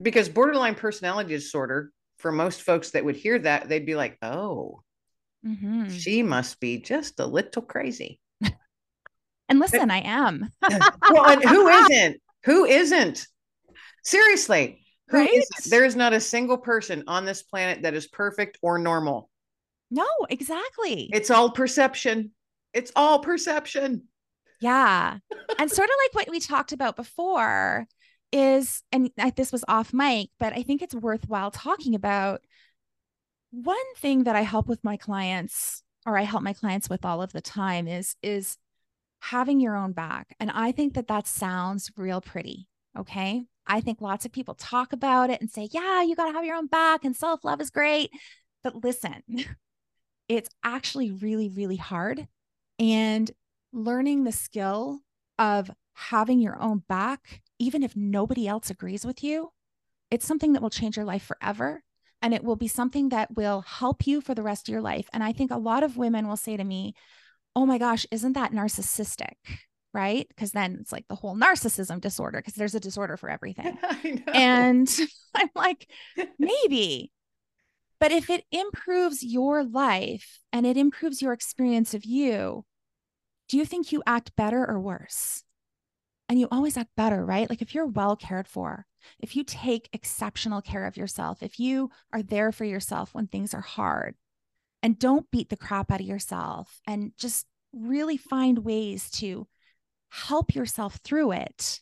because 0.00 0.28
borderline 0.28 0.74
personality 0.74 1.30
disorder, 1.30 1.90
for 2.18 2.30
most 2.30 2.62
folks 2.62 2.90
that 2.90 3.04
would 3.04 3.16
hear 3.16 3.38
that, 3.38 3.68
they'd 3.68 3.86
be 3.86 3.96
like, 3.96 4.18
oh, 4.22 4.82
mm-hmm. 5.44 5.88
she 5.88 6.22
must 6.22 6.60
be 6.60 6.78
just 6.78 7.18
a 7.18 7.26
little 7.26 7.62
crazy. 7.62 8.20
And 9.50 9.58
listen, 9.58 9.88
but, 9.88 9.90
I 9.90 9.98
am. 10.04 10.50
well, 11.10 11.26
and 11.26 11.44
who 11.44 11.68
isn't? 11.90 12.22
Who 12.44 12.64
isn't? 12.64 13.26
Seriously, 14.02 14.82
who 15.08 15.18
right? 15.18 15.28
Isn't? 15.28 15.70
There 15.70 15.84
is 15.84 15.96
not 15.96 16.14
a 16.14 16.20
single 16.20 16.56
person 16.56 17.04
on 17.06 17.26
this 17.26 17.42
planet 17.42 17.82
that 17.82 17.92
is 17.92 18.06
perfect 18.06 18.58
or 18.62 18.78
normal. 18.78 19.28
No, 19.90 20.06
exactly. 20.30 21.10
It's 21.12 21.30
all 21.30 21.50
perception. 21.50 22.30
It's 22.72 22.92
all 22.96 23.18
perception. 23.18 24.04
Yeah. 24.60 25.18
and 25.58 25.70
sort 25.70 25.88
of 25.88 25.94
like 26.04 26.14
what 26.14 26.30
we 26.30 26.38
talked 26.38 26.72
about 26.72 26.96
before 26.96 27.86
is, 28.32 28.82
and 28.92 29.10
this 29.36 29.50
was 29.52 29.64
off 29.66 29.92
mic, 29.92 30.30
but 30.38 30.52
I 30.52 30.62
think 30.62 30.82
it's 30.82 30.94
worthwhile 30.94 31.50
talking 31.50 31.94
about. 31.94 32.42
One 33.50 33.76
thing 33.96 34.24
that 34.24 34.36
I 34.36 34.42
help 34.42 34.68
with 34.68 34.84
my 34.84 34.96
clients, 34.96 35.82
or 36.06 36.16
I 36.16 36.22
help 36.22 36.44
my 36.44 36.52
clients 36.52 36.88
with 36.88 37.04
all 37.04 37.20
of 37.20 37.32
the 37.32 37.40
time, 37.40 37.88
is 37.88 38.14
is 38.22 38.56
having 39.20 39.60
your 39.60 39.76
own 39.76 39.92
back. 39.92 40.34
And 40.40 40.50
I 40.50 40.72
think 40.72 40.94
that 40.94 41.08
that 41.08 41.26
sounds 41.26 41.90
real 41.96 42.20
pretty. 42.20 42.66
Okay. 42.98 43.44
I 43.66 43.80
think 43.80 44.00
lots 44.00 44.24
of 44.24 44.32
people 44.32 44.54
talk 44.54 44.92
about 44.92 45.30
it 45.30 45.40
and 45.40 45.50
say, 45.50 45.68
yeah, 45.70 46.02
you 46.02 46.16
got 46.16 46.26
to 46.26 46.32
have 46.32 46.44
your 46.44 46.56
own 46.56 46.66
back 46.66 47.04
and 47.04 47.14
self 47.14 47.44
love 47.44 47.60
is 47.60 47.70
great. 47.70 48.10
But 48.64 48.82
listen, 48.82 49.22
it's 50.28 50.50
actually 50.64 51.12
really, 51.12 51.48
really 51.48 51.76
hard. 51.76 52.26
And 52.78 53.30
learning 53.72 54.24
the 54.24 54.32
skill 54.32 55.00
of 55.38 55.70
having 55.94 56.40
your 56.40 56.60
own 56.60 56.82
back, 56.88 57.42
even 57.58 57.82
if 57.82 57.94
nobody 57.94 58.48
else 58.48 58.70
agrees 58.70 59.04
with 59.04 59.22
you, 59.22 59.50
it's 60.10 60.26
something 60.26 60.54
that 60.54 60.62
will 60.62 60.70
change 60.70 60.96
your 60.96 61.04
life 61.04 61.22
forever. 61.22 61.82
And 62.22 62.34
it 62.34 62.44
will 62.44 62.56
be 62.56 62.68
something 62.68 63.10
that 63.10 63.34
will 63.34 63.62
help 63.62 64.06
you 64.06 64.20
for 64.20 64.34
the 64.34 64.42
rest 64.42 64.68
of 64.68 64.72
your 64.72 64.82
life. 64.82 65.08
And 65.12 65.22
I 65.22 65.32
think 65.32 65.50
a 65.50 65.56
lot 65.56 65.82
of 65.82 65.96
women 65.96 66.26
will 66.28 66.36
say 66.36 66.56
to 66.56 66.64
me, 66.64 66.94
Oh 67.56 67.66
my 67.66 67.78
gosh, 67.78 68.06
isn't 68.10 68.34
that 68.34 68.52
narcissistic? 68.52 69.34
Right. 69.92 70.28
Because 70.28 70.52
then 70.52 70.78
it's 70.80 70.92
like 70.92 71.08
the 71.08 71.16
whole 71.16 71.34
narcissism 71.34 72.00
disorder, 72.00 72.38
because 72.38 72.54
there's 72.54 72.76
a 72.76 72.80
disorder 72.80 73.16
for 73.16 73.28
everything. 73.28 73.76
And 74.32 74.88
I'm 75.34 75.50
like, 75.54 75.88
maybe, 76.38 77.10
but 78.00 78.12
if 78.12 78.30
it 78.30 78.44
improves 78.50 79.22
your 79.22 79.62
life 79.62 80.40
and 80.52 80.66
it 80.66 80.76
improves 80.76 81.20
your 81.20 81.32
experience 81.32 81.92
of 81.92 82.04
you, 82.04 82.64
do 83.48 83.58
you 83.58 83.64
think 83.64 83.92
you 83.92 84.02
act 84.06 84.34
better 84.36 84.64
or 84.66 84.80
worse? 84.80 85.44
And 86.28 86.38
you 86.38 86.46
always 86.50 86.76
act 86.76 86.90
better, 86.96 87.24
right? 87.24 87.50
Like 87.50 87.60
if 87.60 87.74
you're 87.74 87.86
well 87.86 88.16
cared 88.16 88.46
for, 88.46 88.86
if 89.18 89.34
you 89.36 89.44
take 89.44 89.88
exceptional 89.92 90.62
care 90.62 90.86
of 90.86 90.96
yourself, 90.96 91.42
if 91.42 91.58
you 91.58 91.90
are 92.12 92.22
there 92.22 92.52
for 92.52 92.64
yourself 92.64 93.12
when 93.12 93.26
things 93.26 93.52
are 93.52 93.60
hard, 93.60 94.14
and 94.82 94.98
don't 94.98 95.30
beat 95.30 95.50
the 95.50 95.56
crap 95.56 95.90
out 95.90 96.00
of 96.00 96.06
yourself 96.06 96.80
and 96.86 97.12
just 97.16 97.46
really 97.72 98.16
find 98.16 98.64
ways 98.64 99.10
to 99.10 99.46
help 100.08 100.54
yourself 100.54 100.96
through 101.04 101.32
it, 101.32 101.80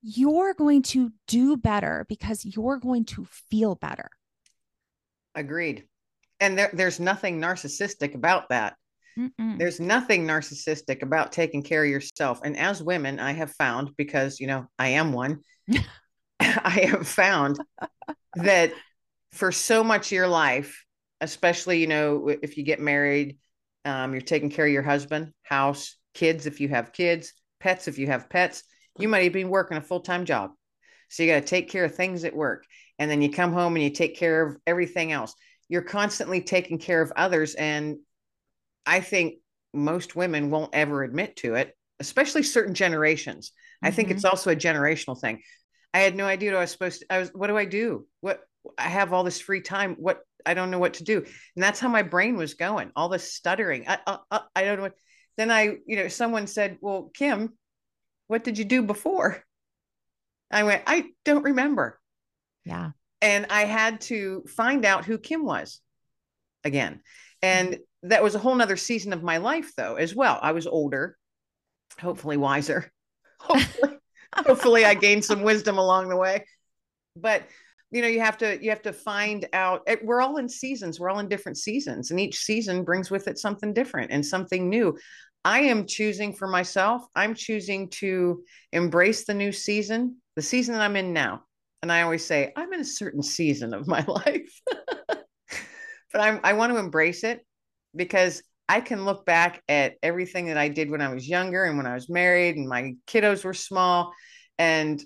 you're 0.00 0.54
going 0.54 0.82
to 0.82 1.10
do 1.26 1.56
better 1.56 2.06
because 2.08 2.44
you're 2.44 2.78
going 2.78 3.04
to 3.04 3.26
feel 3.50 3.74
better. 3.74 4.10
Agreed. 5.34 5.84
And 6.40 6.56
there, 6.56 6.70
there's 6.72 7.00
nothing 7.00 7.40
narcissistic 7.40 8.14
about 8.14 8.48
that. 8.50 8.76
Mm-mm. 9.18 9.58
There's 9.58 9.80
nothing 9.80 10.24
narcissistic 10.26 11.02
about 11.02 11.32
taking 11.32 11.62
care 11.62 11.82
of 11.82 11.90
yourself. 11.90 12.40
And 12.44 12.56
as 12.56 12.82
women, 12.82 13.18
I 13.18 13.32
have 13.32 13.50
found, 13.52 13.90
because, 13.96 14.38
you 14.38 14.46
know, 14.46 14.66
I 14.78 14.88
am 14.90 15.12
one, 15.12 15.40
I 16.40 16.86
have 16.90 17.08
found 17.08 17.58
that 18.36 18.72
for 19.32 19.50
so 19.50 19.82
much 19.82 20.06
of 20.08 20.12
your 20.12 20.28
life, 20.28 20.84
especially, 21.20 21.80
you 21.80 21.86
know, 21.86 22.28
if 22.28 22.56
you 22.56 22.64
get 22.64 22.80
married, 22.80 23.38
um, 23.84 24.12
you're 24.12 24.20
taking 24.20 24.50
care 24.50 24.66
of 24.66 24.72
your 24.72 24.82
husband, 24.82 25.32
house, 25.42 25.96
kids, 26.14 26.46
if 26.46 26.60
you 26.60 26.68
have 26.68 26.92
kids, 26.92 27.32
pets, 27.60 27.88
if 27.88 27.98
you 27.98 28.06
have 28.06 28.28
pets, 28.28 28.64
you 28.98 29.08
might 29.08 29.22
even 29.22 29.32
be 29.32 29.44
working 29.44 29.76
a 29.76 29.82
full 29.82 30.00
time 30.00 30.24
job. 30.24 30.50
So 31.08 31.22
you 31.22 31.32
got 31.32 31.40
to 31.40 31.46
take 31.46 31.70
care 31.70 31.84
of 31.84 31.94
things 31.94 32.24
at 32.24 32.36
work 32.36 32.64
and 32.98 33.10
then 33.10 33.22
you 33.22 33.30
come 33.30 33.52
home 33.52 33.76
and 33.76 33.82
you 33.82 33.90
take 33.90 34.16
care 34.16 34.46
of 34.46 34.56
everything 34.66 35.12
else 35.12 35.34
you're 35.68 35.82
constantly 35.82 36.40
taking 36.40 36.78
care 36.78 37.00
of 37.00 37.12
others 37.16 37.54
and 37.54 37.98
i 38.86 39.00
think 39.00 39.34
most 39.74 40.16
women 40.16 40.50
won't 40.50 40.74
ever 40.74 41.02
admit 41.02 41.36
to 41.36 41.54
it 41.54 41.76
especially 42.00 42.42
certain 42.42 42.74
generations 42.74 43.50
mm-hmm. 43.50 43.88
i 43.88 43.90
think 43.90 44.10
it's 44.10 44.24
mm-hmm. 44.24 44.30
also 44.30 44.50
a 44.50 44.56
generational 44.56 45.18
thing 45.18 45.40
i 45.94 45.98
had 46.00 46.16
no 46.16 46.24
idea 46.24 46.50
what 46.52 46.58
i 46.58 46.62
was 46.62 46.70
supposed 46.70 47.00
to 47.00 47.12
i 47.12 47.18
was 47.18 47.30
what 47.30 47.48
do 47.48 47.56
i 47.56 47.64
do 47.64 48.06
what 48.20 48.40
i 48.76 48.88
have 48.88 49.12
all 49.12 49.24
this 49.24 49.40
free 49.40 49.60
time 49.60 49.96
what 49.98 50.20
i 50.48 50.54
don't 50.54 50.70
know 50.70 50.78
what 50.78 50.94
to 50.94 51.04
do 51.04 51.18
and 51.18 51.62
that's 51.62 51.80
how 51.80 51.88
my 51.88 52.02
brain 52.02 52.36
was 52.36 52.54
going 52.54 52.90
all 52.96 53.08
this 53.08 53.32
stuttering 53.32 53.84
i, 53.86 54.18
I, 54.30 54.40
I 54.56 54.64
don't 54.64 54.76
know 54.76 54.84
what 54.84 54.94
then 55.36 55.50
i 55.50 55.76
you 55.86 55.96
know 55.96 56.08
someone 56.08 56.46
said 56.46 56.78
well 56.80 57.10
kim 57.14 57.52
what 58.26 58.42
did 58.42 58.58
you 58.58 58.64
do 58.64 58.82
before 58.82 59.42
i 60.50 60.64
went 60.64 60.82
i 60.86 61.06
don't 61.24 61.44
remember 61.44 62.00
yeah. 62.68 62.90
And 63.22 63.46
I 63.50 63.64
had 63.64 64.02
to 64.02 64.44
find 64.46 64.84
out 64.84 65.04
who 65.04 65.18
Kim 65.18 65.44
was 65.44 65.80
again. 66.64 67.00
And 67.42 67.70
mm-hmm. 67.70 68.08
that 68.10 68.22
was 68.22 68.34
a 68.34 68.38
whole 68.38 68.54
nother 68.54 68.76
season 68.76 69.12
of 69.12 69.22
my 69.22 69.38
life 69.38 69.72
though, 69.76 69.96
as 69.96 70.14
well. 70.14 70.38
I 70.40 70.52
was 70.52 70.66
older, 70.66 71.16
hopefully 71.98 72.36
wiser. 72.36 72.92
Hopefully, 73.40 73.98
hopefully 74.34 74.84
I 74.84 74.94
gained 74.94 75.24
some 75.24 75.42
wisdom 75.42 75.78
along 75.78 76.08
the 76.08 76.16
way. 76.16 76.44
But 77.14 77.44
you 77.90 78.02
know, 78.02 78.08
you 78.08 78.20
have 78.20 78.38
to 78.38 78.62
you 78.62 78.70
have 78.70 78.82
to 78.82 78.92
find 78.92 79.46
out 79.52 79.82
eh, 79.86 79.96
we're 80.02 80.20
all 80.20 80.36
in 80.36 80.48
seasons, 80.48 81.00
we're 81.00 81.10
all 81.10 81.20
in 81.20 81.28
different 81.28 81.58
seasons, 81.58 82.10
and 82.10 82.20
each 82.20 82.38
season 82.40 82.84
brings 82.84 83.10
with 83.10 83.28
it 83.28 83.38
something 83.38 83.72
different 83.72 84.10
and 84.10 84.24
something 84.24 84.68
new. 84.68 84.96
I 85.44 85.60
am 85.60 85.86
choosing 85.86 86.34
for 86.34 86.48
myself, 86.48 87.02
I'm 87.14 87.34
choosing 87.34 87.88
to 87.90 88.42
embrace 88.72 89.24
the 89.24 89.34
new 89.34 89.52
season, 89.52 90.16
the 90.36 90.42
season 90.42 90.74
that 90.74 90.82
I'm 90.82 90.96
in 90.96 91.12
now 91.12 91.42
and 91.82 91.92
I 91.92 92.02
always 92.02 92.24
say 92.24 92.52
I'm 92.56 92.72
in 92.72 92.80
a 92.80 92.84
certain 92.84 93.22
season 93.22 93.74
of 93.74 93.86
my 93.86 94.04
life, 94.08 94.60
but 95.06 95.26
I'm 96.14 96.40
I 96.42 96.54
want 96.54 96.72
to 96.72 96.78
embrace 96.78 97.24
it 97.24 97.44
because 97.94 98.42
I 98.68 98.80
can 98.80 99.04
look 99.04 99.24
back 99.24 99.62
at 99.68 99.94
everything 100.02 100.46
that 100.46 100.58
I 100.58 100.68
did 100.68 100.90
when 100.90 101.00
I 101.00 101.12
was 101.12 101.28
younger 101.28 101.64
and 101.64 101.76
when 101.76 101.86
I 101.86 101.94
was 101.94 102.10
married 102.10 102.56
and 102.56 102.68
my 102.68 102.94
kiddos 103.06 103.44
were 103.44 103.54
small 103.54 104.12
and 104.58 105.02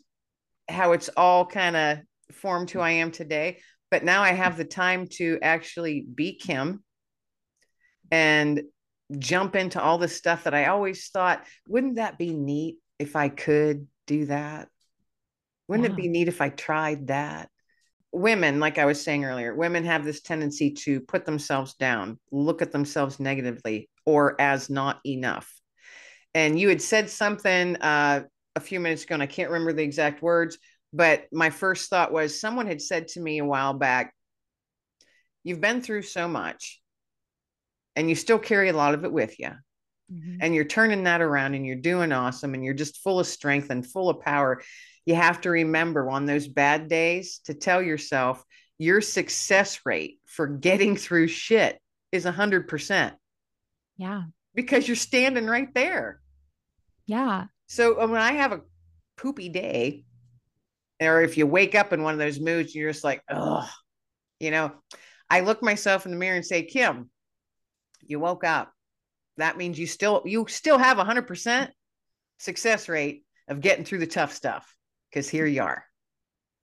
how 0.68 0.92
it's 0.92 1.10
all 1.16 1.46
kind 1.46 1.76
of 1.76 1.98
formed 2.34 2.70
who 2.70 2.80
I 2.80 2.92
am 2.92 3.10
today. 3.10 3.58
But 3.90 4.04
now 4.04 4.22
I 4.22 4.32
have 4.32 4.56
the 4.56 4.64
time 4.64 5.06
to 5.12 5.38
actually 5.42 6.00
be 6.14 6.36
Kim 6.36 6.82
and 8.10 8.62
jump 9.18 9.56
into 9.56 9.82
all 9.82 9.98
the 9.98 10.08
stuff 10.08 10.44
that 10.44 10.54
I 10.54 10.66
always 10.66 11.08
thought, 11.08 11.44
wouldn't 11.68 11.96
that 11.96 12.18
be 12.18 12.32
neat 12.32 12.78
if 12.98 13.16
I 13.16 13.28
could 13.28 13.86
do 14.06 14.26
that? 14.26 14.68
Wouldn't 15.68 15.88
it 15.88 15.96
be 15.96 16.08
neat 16.08 16.28
if 16.28 16.40
I 16.40 16.48
tried 16.48 17.08
that? 17.08 17.48
Women, 18.12 18.60
like 18.60 18.78
I 18.78 18.84
was 18.84 19.02
saying 19.02 19.24
earlier, 19.24 19.54
women 19.54 19.84
have 19.84 20.04
this 20.04 20.20
tendency 20.20 20.72
to 20.84 21.00
put 21.00 21.24
themselves 21.24 21.74
down, 21.74 22.18
look 22.30 22.60
at 22.60 22.72
themselves 22.72 23.18
negatively 23.18 23.88
or 24.04 24.38
as 24.40 24.68
not 24.68 25.00
enough. 25.06 25.50
And 26.34 26.58
you 26.58 26.68
had 26.68 26.82
said 26.82 27.08
something 27.08 27.76
uh, 27.76 28.24
a 28.54 28.60
few 28.60 28.80
minutes 28.80 29.04
ago, 29.04 29.14
and 29.14 29.22
I 29.22 29.26
can't 29.26 29.50
remember 29.50 29.72
the 29.72 29.82
exact 29.82 30.22
words, 30.22 30.58
but 30.92 31.24
my 31.32 31.50
first 31.50 31.88
thought 31.90 32.12
was 32.12 32.40
someone 32.40 32.66
had 32.66 32.82
said 32.82 33.08
to 33.08 33.20
me 33.20 33.38
a 33.38 33.44
while 33.44 33.74
back, 33.74 34.14
You've 35.44 35.60
been 35.60 35.82
through 35.82 36.02
so 36.02 36.28
much, 36.28 36.80
and 37.96 38.08
you 38.08 38.14
still 38.14 38.38
carry 38.38 38.68
a 38.68 38.72
lot 38.76 38.94
of 38.94 39.04
it 39.04 39.12
with 39.12 39.38
you. 39.40 39.50
mm-hmm. 40.12 40.36
and 40.40 40.54
you're 40.54 40.64
turning 40.64 41.04
that 41.04 41.20
around 41.20 41.54
and 41.54 41.66
you're 41.66 41.76
doing 41.76 42.12
awesome 42.12 42.54
and 42.54 42.64
you're 42.64 42.74
just 42.74 43.02
full 43.02 43.18
of 43.20 43.26
strength 43.26 43.70
and 43.70 43.86
full 43.86 44.08
of 44.08 44.20
power, 44.20 44.62
you 45.06 45.14
have 45.14 45.40
to 45.42 45.50
remember 45.50 46.08
on 46.10 46.26
those 46.26 46.46
bad 46.46 46.88
days 46.88 47.40
to 47.46 47.54
tell 47.54 47.82
yourself 47.82 48.44
your 48.78 49.00
success 49.00 49.80
rate 49.84 50.18
for 50.26 50.46
getting 50.46 50.96
through 50.96 51.28
shit 51.28 51.78
is 52.12 52.24
100%. 52.24 53.12
Yeah. 53.96 54.22
Because 54.54 54.86
you're 54.86 54.96
standing 54.96 55.46
right 55.46 55.72
there. 55.74 56.20
Yeah. 57.06 57.46
So 57.66 58.00
uh, 58.00 58.06
when 58.06 58.20
I 58.20 58.32
have 58.32 58.52
a 58.52 58.60
poopy 59.16 59.48
day, 59.48 60.04
or 61.06 61.22
if 61.22 61.36
you 61.36 61.46
wake 61.46 61.74
up 61.74 61.92
in 61.92 62.02
one 62.02 62.14
of 62.14 62.18
those 62.18 62.40
moods, 62.40 62.74
you're 62.74 62.92
just 62.92 63.04
like, 63.04 63.22
oh, 63.30 63.68
you 64.40 64.50
know, 64.50 64.72
I 65.30 65.40
look 65.40 65.62
myself 65.62 66.04
in 66.04 66.12
the 66.12 66.18
mirror 66.18 66.36
and 66.36 66.44
say, 66.44 66.64
Kim, 66.64 67.10
you 68.00 68.20
woke 68.20 68.44
up. 68.44 68.72
That 69.38 69.56
means 69.56 69.78
you 69.78 69.86
still 69.86 70.22
you 70.26 70.46
still 70.48 70.78
have 70.78 70.98
a 70.98 71.04
hundred 71.04 71.26
percent 71.26 71.70
success 72.38 72.88
rate 72.88 73.24
of 73.48 73.60
getting 73.60 73.84
through 73.84 73.98
the 73.98 74.06
tough 74.06 74.32
stuff 74.32 74.74
because 75.10 75.28
here 75.28 75.46
you 75.46 75.62
are. 75.62 75.84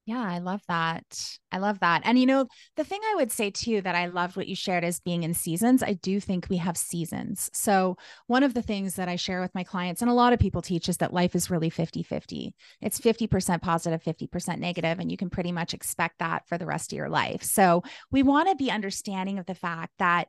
Yeah, 0.09 0.27
I 0.27 0.39
love 0.39 0.63
that. 0.67 1.37
I 1.51 1.59
love 1.59 1.81
that. 1.81 2.01
And 2.03 2.17
you 2.17 2.25
know, 2.25 2.47
the 2.75 2.83
thing 2.83 2.99
I 3.11 3.15
would 3.17 3.31
say 3.31 3.51
too 3.51 3.79
that 3.81 3.93
I 3.93 4.07
loved 4.07 4.35
what 4.35 4.47
you 4.47 4.55
shared 4.55 4.83
as 4.83 4.99
being 4.99 5.21
in 5.21 5.35
seasons, 5.35 5.83
I 5.83 5.93
do 5.93 6.19
think 6.19 6.47
we 6.49 6.57
have 6.57 6.77
seasons. 6.77 7.47
So, 7.53 7.95
one 8.25 8.41
of 8.41 8.55
the 8.55 8.63
things 8.63 8.95
that 8.95 9.07
I 9.07 9.17
share 9.17 9.39
with 9.39 9.53
my 9.53 9.63
clients 9.63 10.01
and 10.01 10.09
a 10.09 10.15
lot 10.15 10.33
of 10.33 10.39
people 10.39 10.63
teach 10.63 10.89
is 10.89 10.97
that 10.97 11.13
life 11.13 11.35
is 11.35 11.51
really 11.51 11.69
50-50. 11.69 12.53
It's 12.81 12.99
50% 12.99 13.61
positive, 13.61 14.01
50% 14.03 14.57
negative, 14.57 14.97
and 14.97 15.11
you 15.11 15.17
can 15.17 15.29
pretty 15.29 15.51
much 15.51 15.75
expect 15.75 16.17
that 16.17 16.47
for 16.47 16.57
the 16.57 16.65
rest 16.65 16.91
of 16.91 16.97
your 16.97 17.09
life. 17.09 17.43
So, 17.43 17.83
we 18.09 18.23
want 18.23 18.49
to 18.49 18.55
be 18.55 18.71
understanding 18.71 19.37
of 19.37 19.45
the 19.45 19.53
fact 19.53 19.93
that 19.99 20.27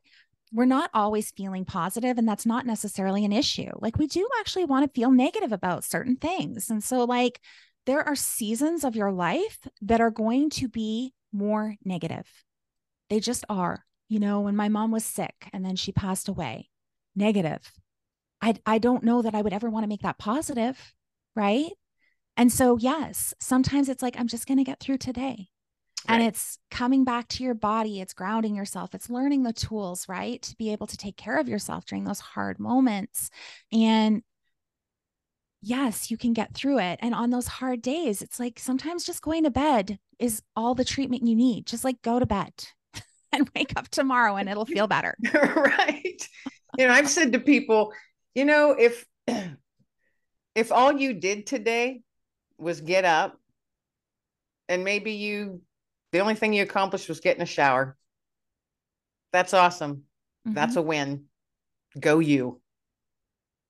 we're 0.52 0.66
not 0.66 0.90
always 0.92 1.30
feeling 1.30 1.64
positive 1.64 2.18
and 2.18 2.28
that's 2.28 2.44
not 2.44 2.66
necessarily 2.66 3.24
an 3.24 3.32
issue. 3.32 3.70
Like 3.80 3.96
we 3.98 4.08
do 4.08 4.28
actually 4.40 4.64
want 4.64 4.84
to 4.84 5.00
feel 5.00 5.10
negative 5.10 5.52
about 5.52 5.84
certain 5.84 6.16
things. 6.16 6.70
And 6.70 6.82
so 6.82 7.04
like 7.04 7.40
there 7.90 8.06
are 8.06 8.14
seasons 8.14 8.84
of 8.84 8.94
your 8.94 9.10
life 9.10 9.66
that 9.82 10.00
are 10.00 10.12
going 10.12 10.48
to 10.48 10.68
be 10.68 11.12
more 11.32 11.74
negative. 11.84 12.28
They 13.08 13.18
just 13.18 13.44
are. 13.48 13.84
You 14.08 14.20
know, 14.20 14.42
when 14.42 14.54
my 14.54 14.68
mom 14.68 14.92
was 14.92 15.04
sick 15.04 15.50
and 15.52 15.64
then 15.64 15.74
she 15.74 15.90
passed 15.90 16.28
away, 16.28 16.68
negative. 17.16 17.72
I, 18.40 18.54
I 18.64 18.78
don't 18.78 19.02
know 19.02 19.22
that 19.22 19.34
I 19.34 19.42
would 19.42 19.52
ever 19.52 19.68
want 19.68 19.82
to 19.82 19.88
make 19.88 20.02
that 20.02 20.18
positive. 20.18 20.94
Right. 21.34 21.72
And 22.36 22.52
so, 22.52 22.76
yes, 22.76 23.34
sometimes 23.40 23.88
it's 23.88 24.04
like, 24.04 24.14
I'm 24.16 24.28
just 24.28 24.46
going 24.46 24.58
to 24.58 24.64
get 24.64 24.78
through 24.78 24.98
today. 24.98 25.48
Right. 26.08 26.14
And 26.14 26.22
it's 26.22 26.58
coming 26.70 27.02
back 27.02 27.26
to 27.30 27.42
your 27.42 27.54
body, 27.54 28.00
it's 28.00 28.14
grounding 28.14 28.54
yourself, 28.54 28.94
it's 28.94 29.10
learning 29.10 29.42
the 29.42 29.52
tools, 29.52 30.08
right? 30.08 30.40
To 30.42 30.56
be 30.56 30.70
able 30.70 30.86
to 30.86 30.96
take 30.96 31.16
care 31.16 31.40
of 31.40 31.48
yourself 31.48 31.86
during 31.86 32.04
those 32.04 32.20
hard 32.20 32.60
moments. 32.60 33.30
And 33.72 34.22
yes, 35.62 36.10
you 36.10 36.16
can 36.16 36.32
get 36.32 36.54
through 36.54 36.78
it. 36.78 36.98
And 37.02 37.14
on 37.14 37.30
those 37.30 37.46
hard 37.46 37.82
days, 37.82 38.22
it's 38.22 38.40
like 38.40 38.58
sometimes 38.58 39.04
just 39.04 39.22
going 39.22 39.44
to 39.44 39.50
bed 39.50 39.98
is 40.18 40.42
all 40.56 40.74
the 40.74 40.84
treatment 40.84 41.26
you 41.26 41.36
need. 41.36 41.66
Just 41.66 41.84
like 41.84 42.02
go 42.02 42.18
to 42.18 42.26
bed 42.26 42.52
and 43.32 43.50
wake 43.54 43.72
up 43.76 43.88
tomorrow 43.88 44.36
and 44.36 44.48
it'll 44.48 44.66
feel 44.66 44.86
better. 44.86 45.16
right. 45.34 46.28
You 46.78 46.86
know, 46.86 46.92
I've 46.92 47.10
said 47.10 47.32
to 47.32 47.40
people, 47.40 47.92
you 48.34 48.44
know, 48.44 48.74
if 48.78 49.06
if 50.54 50.72
all 50.72 50.92
you 50.92 51.14
did 51.14 51.46
today 51.46 52.02
was 52.58 52.80
get 52.80 53.04
up 53.04 53.38
and 54.68 54.84
maybe 54.84 55.12
you 55.12 55.62
the 56.12 56.20
only 56.20 56.34
thing 56.34 56.52
you 56.52 56.62
accomplished 56.62 57.08
was 57.08 57.20
getting 57.20 57.42
a 57.42 57.46
shower. 57.46 57.96
That's 59.32 59.54
awesome. 59.54 60.04
Mm-hmm. 60.46 60.54
That's 60.54 60.76
a 60.76 60.82
win. 60.82 61.24
Go 61.98 62.18
you. 62.18 62.60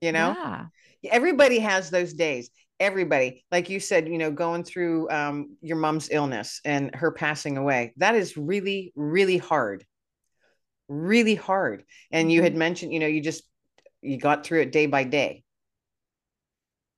You 0.00 0.12
know? 0.12 0.35
Yeah 0.37 0.66
everybody 1.04 1.58
has 1.58 1.90
those 1.90 2.12
days. 2.12 2.50
Everybody 2.78 3.44
like 3.50 3.68
you 3.68 3.78
said 3.78 4.08
you 4.08 4.16
know 4.16 4.30
going 4.30 4.64
through 4.64 5.10
um, 5.10 5.56
your 5.60 5.76
mom's 5.76 6.08
illness 6.10 6.60
and 6.64 6.94
her 6.94 7.10
passing 7.10 7.58
away 7.58 7.92
that 7.98 8.14
is 8.14 8.36
really 8.36 8.92
really 8.96 9.36
hard. 9.36 9.84
Really 10.88 11.34
hard. 11.34 11.84
And 12.10 12.32
you 12.32 12.42
had 12.42 12.52
mm-hmm. 12.52 12.58
mentioned 12.58 12.92
you 12.92 13.00
know 13.00 13.06
you 13.06 13.20
just 13.20 13.42
you 14.00 14.16
got 14.16 14.44
through 14.44 14.62
it 14.62 14.72
day 14.72 14.86
by 14.86 15.04
day. 15.04 15.44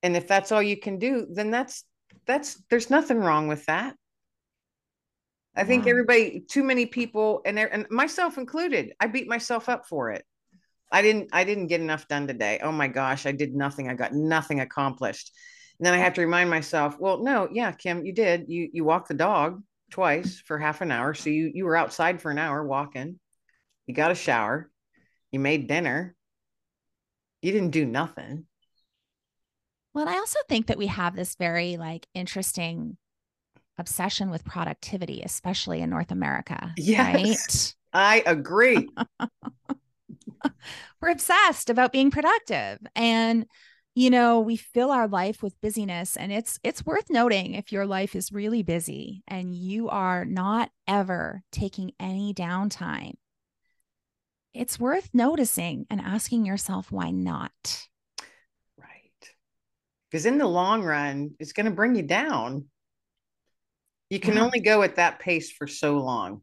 And 0.04 0.16
if 0.16 0.28
that's 0.28 0.52
all 0.52 0.62
you 0.62 0.76
can 0.76 0.98
do 0.98 1.26
then 1.28 1.50
that's 1.50 1.84
that's 2.26 2.62
there's 2.70 2.90
nothing 2.90 3.18
wrong 3.18 3.48
with 3.48 3.66
that. 3.66 3.96
I 5.54 5.64
think 5.64 5.86
everybody 5.86 6.44
too 6.48 6.62
many 6.62 6.86
people 6.86 7.42
and 7.44 7.58
and 7.58 7.86
myself 7.90 8.38
included 8.38 8.94
i 9.00 9.06
beat 9.06 9.28
myself 9.28 9.68
up 9.68 9.86
for 9.86 10.10
it 10.10 10.24
I 10.92 11.00
didn't 11.02 11.30
I 11.32 11.44
didn't 11.44 11.68
get 11.68 11.80
enough 11.80 12.06
done 12.06 12.26
today. 12.26 12.60
Oh 12.62 12.70
my 12.70 12.86
gosh, 12.86 13.24
I 13.26 13.32
did 13.32 13.54
nothing. 13.54 13.88
I 13.88 13.94
got 13.94 14.12
nothing 14.12 14.60
accomplished. 14.60 15.32
And 15.78 15.86
then 15.86 15.94
I 15.94 15.98
have 15.98 16.14
to 16.14 16.20
remind 16.20 16.50
myself, 16.50 16.96
well, 17.00 17.24
no, 17.24 17.48
yeah, 17.50 17.72
Kim, 17.72 18.04
you 18.04 18.12
did. 18.12 18.44
You 18.48 18.68
you 18.72 18.84
walked 18.84 19.08
the 19.08 19.14
dog 19.14 19.62
twice 19.90 20.40
for 20.40 20.58
half 20.58 20.82
an 20.82 20.92
hour. 20.92 21.14
So 21.14 21.30
you 21.30 21.50
you 21.54 21.64
were 21.64 21.76
outside 21.76 22.20
for 22.20 22.30
an 22.30 22.38
hour 22.38 22.64
walking. 22.64 23.18
You 23.86 23.94
got 23.94 24.10
a 24.10 24.14
shower. 24.14 24.70
You 25.32 25.40
made 25.40 25.66
dinner. 25.66 26.14
You 27.40 27.52
didn't 27.52 27.70
do 27.70 27.86
nothing. 27.86 28.44
Well, 29.94 30.08
I 30.08 30.16
also 30.16 30.38
think 30.48 30.66
that 30.66 30.78
we 30.78 30.86
have 30.86 31.16
this 31.16 31.34
very 31.34 31.76
like 31.78 32.06
interesting 32.14 32.98
obsession 33.78 34.30
with 34.30 34.44
productivity, 34.44 35.22
especially 35.24 35.80
in 35.80 35.90
North 35.90 36.10
America. 36.10 36.72
Yes. 36.76 37.74
Right? 37.94 38.22
I 38.24 38.30
agree. 38.30 38.88
we're 41.00 41.10
obsessed 41.10 41.70
about 41.70 41.92
being 41.92 42.10
productive. 42.10 42.78
And 42.94 43.46
you 43.94 44.08
know 44.08 44.40
we 44.40 44.56
fill 44.56 44.90
our 44.90 45.06
life 45.06 45.42
with 45.42 45.60
busyness 45.60 46.16
and 46.16 46.32
it's 46.32 46.58
it's 46.64 46.86
worth 46.86 47.10
noting 47.10 47.52
if 47.52 47.70
your 47.72 47.84
life 47.84 48.16
is 48.16 48.32
really 48.32 48.62
busy 48.62 49.22
and 49.28 49.54
you 49.54 49.90
are 49.90 50.24
not 50.24 50.70
ever 50.88 51.42
taking 51.52 51.92
any 52.00 52.32
downtime 52.32 53.12
it's 54.54 54.78
worth 54.78 55.08
noticing 55.14 55.86
and 55.90 56.00
asking 56.00 56.44
yourself 56.44 56.92
why 56.92 57.10
not? 57.10 57.86
Right. 58.76 59.34
Because 60.10 60.26
in 60.26 60.38
the 60.38 60.46
long 60.46 60.82
run 60.82 61.32
it's 61.38 61.52
going 61.52 61.66
to 61.66 61.72
bring 61.72 61.94
you 61.94 62.02
down. 62.02 62.66
You 64.10 64.20
can 64.20 64.34
yeah. 64.34 64.44
only 64.44 64.60
go 64.60 64.82
at 64.82 64.96
that 64.96 65.20
pace 65.20 65.50
for 65.50 65.66
so 65.66 65.98
long 65.98 66.42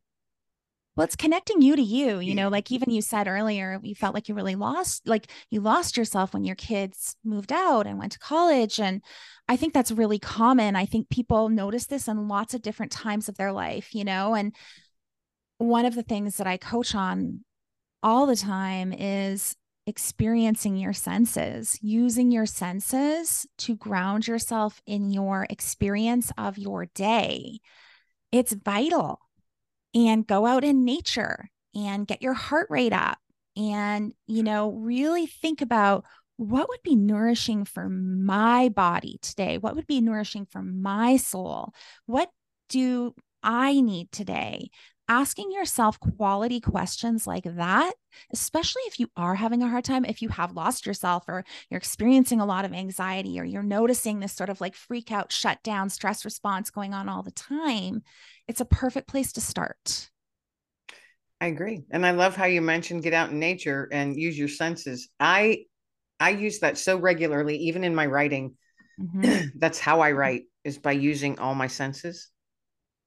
well 0.95 1.05
it's 1.05 1.15
connecting 1.15 1.61
you 1.61 1.75
to 1.75 1.81
you 1.81 2.19
you 2.19 2.35
know 2.35 2.49
like 2.49 2.71
even 2.71 2.89
you 2.89 3.01
said 3.01 3.27
earlier 3.27 3.79
you 3.83 3.95
felt 3.95 4.13
like 4.13 4.27
you 4.27 4.35
really 4.35 4.55
lost 4.55 5.07
like 5.07 5.27
you 5.49 5.61
lost 5.61 5.97
yourself 5.97 6.33
when 6.33 6.43
your 6.43 6.55
kids 6.55 7.15
moved 7.23 7.51
out 7.51 7.87
and 7.87 7.97
went 7.97 8.11
to 8.11 8.19
college 8.19 8.79
and 8.79 9.01
i 9.47 9.55
think 9.55 9.73
that's 9.73 9.91
really 9.91 10.19
common. 10.19 10.75
I 10.75 10.85
think 10.85 11.09
people 11.09 11.49
notice 11.49 11.85
this 11.85 12.07
in 12.07 12.27
lots 12.27 12.53
of 12.53 12.61
different 12.61 12.91
times 12.91 13.29
of 13.29 13.37
their 13.37 13.51
life 13.51 13.93
you 13.93 14.03
know 14.03 14.35
and 14.35 14.55
one 15.57 15.85
of 15.85 15.95
the 15.95 16.03
things 16.03 16.37
that 16.37 16.47
i 16.47 16.57
coach 16.57 16.95
on 16.95 17.43
all 18.01 18.25
the 18.25 18.35
time 18.35 18.93
is 18.93 19.55
experiencing 19.89 20.77
your 20.77 20.93
senses, 20.93 21.77
using 21.81 22.31
your 22.31 22.45
senses 22.45 23.47
to 23.57 23.75
ground 23.75 24.27
yourself 24.27 24.81
in 24.85 25.09
your 25.09 25.47
experience 25.49 26.31
of 26.37 26.57
your 26.57 26.85
day. 26.85 27.59
It's 28.31 28.53
vital 28.53 29.19
and 29.93 30.25
go 30.25 30.45
out 30.45 30.63
in 30.63 30.85
nature 30.85 31.49
and 31.75 32.07
get 32.07 32.21
your 32.21 32.33
heart 32.33 32.67
rate 32.69 32.93
up 32.93 33.17
and 33.55 34.13
you 34.27 34.43
know 34.43 34.71
really 34.71 35.25
think 35.25 35.61
about 35.61 36.05
what 36.37 36.69
would 36.69 36.81
be 36.83 36.95
nourishing 36.95 37.65
for 37.65 37.89
my 37.89 38.69
body 38.69 39.19
today? 39.21 39.57
What 39.57 39.75
would 39.75 39.87
be 39.87 39.99
nourishing 39.99 40.45
for 40.45 40.61
my 40.61 41.17
soul? 41.17 41.73
What 42.05 42.29
do 42.69 43.13
i 43.43 43.79
need 43.81 44.11
today 44.11 44.69
asking 45.09 45.51
yourself 45.51 45.99
quality 45.99 46.61
questions 46.61 47.25
like 47.25 47.43
that, 47.43 47.93
especially 48.31 48.83
if 48.83 48.99
you 48.99 49.07
are 49.17 49.35
having 49.35 49.63
a 49.63 49.67
hard 49.67 49.83
time, 49.83 50.05
if 50.05 50.21
you 50.21 50.29
have 50.29 50.55
lost 50.55 50.85
yourself 50.85 51.25
or 51.27 51.43
you're 51.69 51.79
experiencing 51.79 52.39
a 52.39 52.45
lot 52.45 52.63
of 52.63 52.71
anxiety 52.71 53.39
or 53.39 53.43
you're 53.43 53.63
noticing 53.63 54.19
this 54.19 54.33
sort 54.33 54.49
of 54.49 54.61
like 54.61 54.75
freak 54.75 55.11
out, 55.11 55.31
shut 55.31 55.61
down, 55.63 55.89
stress 55.89 56.23
response 56.23 56.69
going 56.69 56.93
on 56.93 57.09
all 57.09 57.23
the 57.23 57.31
time, 57.31 58.03
it's 58.47 58.61
a 58.61 58.65
perfect 58.65 59.07
place 59.07 59.33
to 59.33 59.41
start. 59.41 60.11
I 61.41 61.47
agree. 61.47 61.81
And 61.89 62.05
I 62.05 62.11
love 62.11 62.35
how 62.35 62.45
you 62.45 62.61
mentioned 62.61 63.03
get 63.03 63.13
out 63.13 63.31
in 63.31 63.39
nature 63.39 63.89
and 63.91 64.15
use 64.15 64.37
your 64.37 64.47
senses. 64.47 65.09
I 65.19 65.63
I 66.19 66.31
use 66.31 66.59
that 66.59 66.77
so 66.77 66.97
regularly 66.97 67.57
even 67.57 67.83
in 67.83 67.95
my 67.95 68.05
writing. 68.05 68.55
Mm-hmm. 69.01 69.47
That's 69.59 69.79
how 69.79 70.01
I 70.01 70.11
write 70.11 70.43
is 70.63 70.77
by 70.77 70.91
using 70.91 71.39
all 71.39 71.55
my 71.55 71.67
senses. 71.67 72.29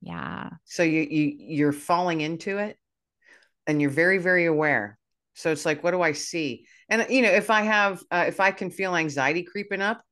Yeah. 0.03 0.51
So 0.65 0.83
you 0.83 1.03
you 1.03 1.35
you're 1.39 1.73
falling 1.73 2.21
into 2.21 2.59
it 2.59 2.77
and 3.67 3.81
you're 3.81 3.91
very 3.91 4.19
very 4.19 4.47
aware. 4.47 4.99
So 5.35 5.51
it's 5.51 5.65
like 5.65 5.83
what 5.83 5.93
do 5.93 6.03
I 6.03 6.13
see? 6.13 6.67
And 6.89 7.07
you 7.09 7.23
know, 7.23 7.31
if 7.31 7.51
I 7.51 7.63
have 7.63 8.03
uh, 8.11 8.25
if 8.27 8.41
I 8.41 8.51
can 8.51 8.71
feel 8.71 8.95
anxiety 8.97 9.45
creeping 9.45 9.81
up 9.81 10.03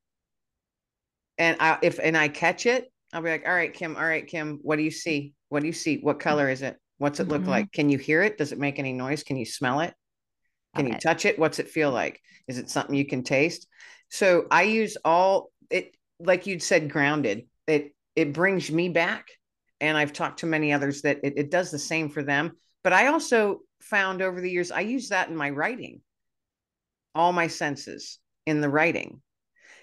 and 1.36 1.56
I 1.60 1.78
if 1.82 1.98
and 2.02 2.16
I 2.16 2.28
catch 2.28 2.66
it, 2.66 2.90
I'll 3.12 3.22
be 3.22 3.30
like, 3.30 3.44
"All 3.46 3.54
right, 3.54 3.74
Kim, 3.74 3.96
all 3.96 4.04
right, 4.04 4.26
Kim, 4.26 4.60
what 4.62 4.76
do 4.76 4.82
you 4.82 4.90
see? 4.90 5.34
What 5.48 5.60
do 5.60 5.66
you 5.66 5.72
see? 5.72 5.98
What 5.98 6.20
color 6.20 6.48
is 6.48 6.62
it? 6.62 6.76
What's 6.98 7.18
it 7.18 7.28
look 7.28 7.42
mm-hmm. 7.42 7.50
like? 7.50 7.72
Can 7.72 7.90
you 7.90 7.98
hear 7.98 8.22
it? 8.22 8.38
Does 8.38 8.52
it 8.52 8.58
make 8.58 8.78
any 8.78 8.92
noise? 8.92 9.24
Can 9.24 9.36
you 9.36 9.46
smell 9.46 9.80
it?" 9.80 9.92
Can 10.76 10.86
you 10.86 10.94
touch 10.98 11.24
it? 11.24 11.36
What's 11.36 11.58
it 11.58 11.68
feel 11.68 11.90
like? 11.90 12.20
Is 12.46 12.58
it 12.58 12.70
something 12.70 12.94
you 12.94 13.04
can 13.04 13.24
taste? 13.24 13.66
So 14.08 14.46
I 14.52 14.62
use 14.62 14.96
all 15.04 15.50
it 15.68 15.96
like 16.20 16.46
you'd 16.46 16.62
said 16.62 16.90
grounded. 16.90 17.46
It 17.66 17.92
it 18.14 18.32
brings 18.32 18.70
me 18.70 18.88
back 18.88 19.26
and 19.80 19.96
I've 19.96 20.12
talked 20.12 20.40
to 20.40 20.46
many 20.46 20.72
others 20.72 21.02
that 21.02 21.20
it, 21.22 21.34
it 21.36 21.50
does 21.50 21.70
the 21.70 21.78
same 21.78 22.08
for 22.08 22.22
them. 22.22 22.52
But 22.82 22.92
I 22.92 23.08
also 23.08 23.60
found 23.80 24.22
over 24.22 24.40
the 24.40 24.50
years 24.50 24.70
I 24.70 24.80
use 24.80 25.08
that 25.08 25.28
in 25.28 25.36
my 25.36 25.50
writing. 25.50 26.00
All 27.14 27.32
my 27.32 27.48
senses 27.48 28.18
in 28.46 28.60
the 28.60 28.68
writing. 28.68 29.20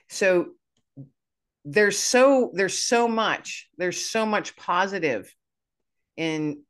So 0.10 0.48
there's 1.70 1.98
so 1.98 2.52
there's 2.54 2.78
so 2.82 3.10
much 3.10 3.68
there's 3.78 4.10
so 4.10 4.26
much 4.26 4.56
positive 4.56 5.34
in 6.16 6.64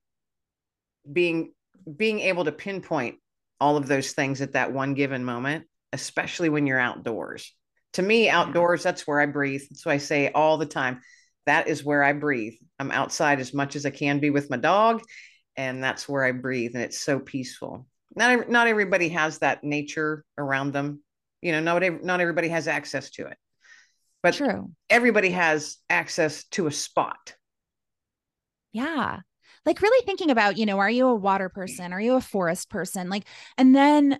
being 1.12 1.54
being 1.96 2.20
able 2.20 2.46
to 2.46 2.52
pinpoint 2.52 3.18
all 3.62 3.78
of 3.78 3.88
those 3.88 4.14
things 4.14 4.42
at 4.42 4.54
that 4.54 4.74
one 4.74 4.96
given 4.96 5.24
moment 5.24 5.66
especially 5.94 6.50
when 6.50 6.66
you're 6.66 6.80
outdoors 6.80 7.54
to 7.94 8.02
me 8.02 8.28
outdoors 8.28 8.82
that's 8.82 9.06
where 9.06 9.22
i 9.22 9.28
breathe 9.28 9.62
that's 9.70 9.86
why 9.86 9.94
i 9.94 9.98
say 9.98 10.32
all 10.32 10.58
the 10.58 10.66
time 10.66 11.00
that 11.48 11.68
is 11.68 11.84
where 11.84 12.04
i 12.04 12.14
breathe. 12.14 12.54
I'm 12.80 12.92
outside 12.92 13.40
as 13.40 13.54
much 13.54 13.76
as 13.76 13.86
i 13.86 13.90
can 13.90 14.20
be 14.20 14.30
with 14.30 14.50
my 14.50 14.58
dog 14.58 15.02
and 15.56 15.84
that's 15.84 16.08
where 16.08 16.24
i 16.24 16.32
breathe 16.32 16.76
and 16.76 16.84
it's 16.84 17.00
so 17.00 17.20
peaceful. 17.20 17.88
Not 18.16 18.50
not 18.50 18.68
everybody 18.68 19.10
has 19.10 19.40
that 19.40 19.64
nature 19.64 20.24
around 20.38 20.74
them. 20.74 21.02
You 21.42 21.54
know 21.54 21.60
not 21.60 22.04
not 22.04 22.22
everybody 22.22 22.50
has 22.50 22.68
access 22.68 23.10
to 23.12 23.28
it. 23.28 23.38
But 24.24 24.36
true. 24.36 24.72
everybody 24.90 25.30
has 25.32 25.78
access 25.90 26.44
to 26.46 26.68
a 26.68 26.72
spot. 26.72 27.36
Yeah. 28.74 29.20
Like 29.66 29.82
really 29.82 30.06
thinking 30.06 30.32
about 30.32 30.58
you 30.58 30.66
know 30.66 30.80
are 30.80 30.90
you 30.90 31.08
a 31.08 31.16
water 31.16 31.50
person? 31.50 31.94
Are 31.94 32.02
you 32.02 32.16
a 32.16 32.22
forest 32.22 32.70
person? 32.70 33.10
Like 33.10 33.24
and 33.58 33.76
then 33.76 34.20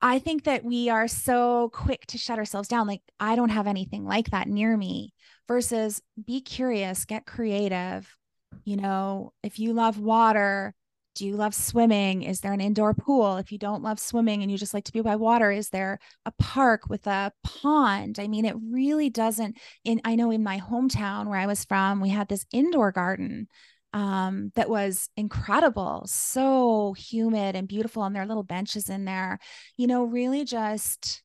i 0.00 0.20
think 0.20 0.44
that 0.44 0.62
we 0.62 0.88
are 0.88 1.08
so 1.08 1.70
quick 1.70 2.06
to 2.06 2.18
shut 2.18 2.38
ourselves 2.38 2.68
down. 2.68 2.86
Like 2.86 3.02
i 3.18 3.36
don't 3.36 3.48
have 3.50 3.66
anything 3.66 4.04
like 4.04 4.30
that 4.30 4.48
near 4.48 4.76
me 4.76 5.12
versus 5.48 6.00
be 6.24 6.40
curious 6.40 7.04
get 7.04 7.26
creative 7.26 8.16
you 8.64 8.76
know 8.76 9.32
if 9.42 9.58
you 9.58 9.72
love 9.72 9.98
water 9.98 10.74
do 11.18 11.26
you 11.26 11.34
love 11.34 11.52
swimming? 11.52 12.22
Is 12.22 12.40
there 12.40 12.52
an 12.52 12.60
indoor 12.60 12.94
pool? 12.94 13.38
If 13.38 13.50
you 13.50 13.58
don't 13.58 13.82
love 13.82 13.98
swimming 13.98 14.42
and 14.42 14.52
you 14.52 14.56
just 14.56 14.72
like 14.72 14.84
to 14.84 14.92
be 14.92 15.00
by 15.00 15.16
water, 15.16 15.50
is 15.50 15.70
there 15.70 15.98
a 16.24 16.30
park 16.38 16.88
with 16.88 17.08
a 17.08 17.32
pond? 17.42 18.20
I 18.20 18.28
mean, 18.28 18.44
it 18.44 18.54
really 18.70 19.10
doesn't. 19.10 19.58
In 19.84 20.00
I 20.04 20.14
know 20.14 20.30
in 20.30 20.44
my 20.44 20.60
hometown 20.60 21.26
where 21.26 21.38
I 21.40 21.46
was 21.46 21.64
from, 21.64 22.00
we 22.00 22.10
had 22.10 22.28
this 22.28 22.46
indoor 22.52 22.92
garden 22.92 23.48
um, 23.92 24.52
that 24.54 24.70
was 24.70 25.10
incredible, 25.16 26.04
so 26.06 26.94
humid 26.96 27.56
and 27.56 27.66
beautiful, 27.66 28.04
and 28.04 28.14
there 28.14 28.22
are 28.22 28.26
little 28.26 28.44
benches 28.44 28.88
in 28.88 29.04
there. 29.04 29.40
You 29.76 29.88
know, 29.88 30.04
really 30.04 30.44
just 30.44 31.24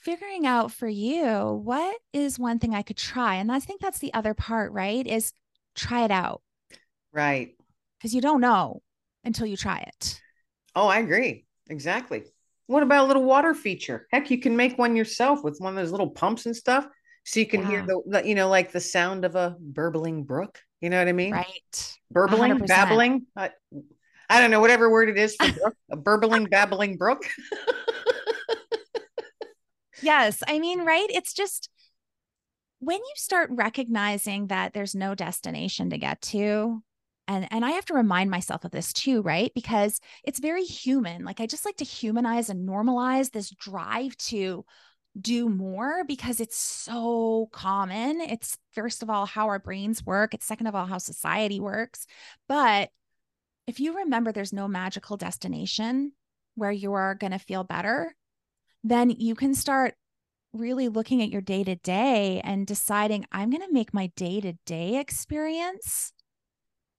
figuring 0.00 0.46
out 0.46 0.72
for 0.72 0.88
you 0.88 1.60
what 1.62 1.98
is 2.12 2.38
one 2.38 2.58
thing 2.58 2.74
I 2.74 2.82
could 2.82 2.96
try, 2.96 3.36
and 3.36 3.50
I 3.52 3.60
think 3.60 3.80
that's 3.80 3.98
the 3.98 4.14
other 4.14 4.34
part, 4.34 4.72
right? 4.72 5.06
Is 5.06 5.32
try 5.74 6.04
it 6.04 6.10
out, 6.10 6.42
right? 7.12 7.54
Because 7.98 8.14
you 8.14 8.20
don't 8.20 8.40
know 8.40 8.82
until 9.24 9.46
you 9.46 9.56
try 9.56 9.78
it. 9.78 10.20
Oh, 10.74 10.86
I 10.86 10.98
agree. 10.98 11.44
Exactly. 11.68 12.24
What 12.66 12.82
about 12.82 13.04
a 13.04 13.08
little 13.08 13.24
water 13.24 13.54
feature? 13.54 14.06
Heck, 14.12 14.30
you 14.30 14.38
can 14.38 14.56
make 14.56 14.78
one 14.78 14.94
yourself 14.94 15.42
with 15.42 15.58
one 15.58 15.72
of 15.72 15.76
those 15.76 15.90
little 15.90 16.10
pumps 16.10 16.46
and 16.46 16.54
stuff. 16.54 16.86
So 17.24 17.40
you 17.40 17.46
can 17.46 17.62
yeah. 17.62 17.68
hear 17.68 17.86
the, 17.86 18.22
you 18.24 18.34
know, 18.34 18.48
like 18.48 18.72
the 18.72 18.80
sound 18.80 19.24
of 19.24 19.34
a 19.34 19.56
burbling 19.58 20.24
brook. 20.24 20.60
You 20.80 20.90
know 20.90 20.98
what 20.98 21.08
I 21.08 21.12
mean? 21.12 21.32
Right. 21.32 21.98
Burbling, 22.10 22.52
100%. 22.52 22.66
babbling. 22.66 23.26
I, 23.36 23.50
I 24.30 24.40
don't 24.40 24.50
know, 24.50 24.60
whatever 24.60 24.90
word 24.90 25.08
it 25.08 25.18
is 25.18 25.34
for 25.36 25.52
brook, 25.60 25.74
a 25.90 25.96
burbling, 25.96 26.44
babbling 26.44 26.96
brook. 26.96 27.24
yes. 30.02 30.42
I 30.46 30.58
mean, 30.58 30.80
right. 30.80 31.08
It's 31.10 31.32
just 31.32 31.68
when 32.80 32.98
you 32.98 33.12
start 33.16 33.50
recognizing 33.52 34.48
that 34.48 34.72
there's 34.72 34.94
no 34.94 35.14
destination 35.14 35.90
to 35.90 35.98
get 35.98 36.20
to, 36.22 36.82
and 37.28 37.46
and 37.50 37.64
i 37.64 37.70
have 37.70 37.84
to 37.84 37.94
remind 37.94 38.30
myself 38.30 38.64
of 38.64 38.72
this 38.72 38.92
too 38.92 39.22
right 39.22 39.52
because 39.54 40.00
it's 40.24 40.40
very 40.40 40.64
human 40.64 41.24
like 41.24 41.40
i 41.40 41.46
just 41.46 41.64
like 41.64 41.76
to 41.76 41.84
humanize 41.84 42.48
and 42.48 42.68
normalize 42.68 43.30
this 43.30 43.50
drive 43.50 44.16
to 44.16 44.64
do 45.20 45.48
more 45.48 46.04
because 46.04 46.40
it's 46.40 46.56
so 46.56 47.48
common 47.52 48.20
it's 48.20 48.56
first 48.72 49.02
of 49.02 49.10
all 49.10 49.26
how 49.26 49.46
our 49.46 49.58
brains 49.58 50.04
work 50.04 50.34
it's 50.34 50.46
second 50.46 50.66
of 50.66 50.74
all 50.74 50.86
how 50.86 50.98
society 50.98 51.60
works 51.60 52.06
but 52.48 52.90
if 53.66 53.80
you 53.80 53.98
remember 53.98 54.32
there's 54.32 54.52
no 54.52 54.66
magical 54.66 55.16
destination 55.16 56.12
where 56.54 56.72
you 56.72 56.92
are 56.92 57.14
going 57.14 57.32
to 57.32 57.38
feel 57.38 57.64
better 57.64 58.14
then 58.84 59.10
you 59.10 59.34
can 59.34 59.54
start 59.54 59.94
really 60.52 60.88
looking 60.88 61.22
at 61.22 61.30
your 61.30 61.42
day 61.42 61.62
to 61.62 61.76
day 61.76 62.40
and 62.42 62.66
deciding 62.66 63.26
i'm 63.32 63.50
going 63.50 63.62
to 63.62 63.72
make 63.72 63.92
my 63.92 64.10
day 64.16 64.40
to 64.40 64.54
day 64.64 64.98
experience 64.98 66.12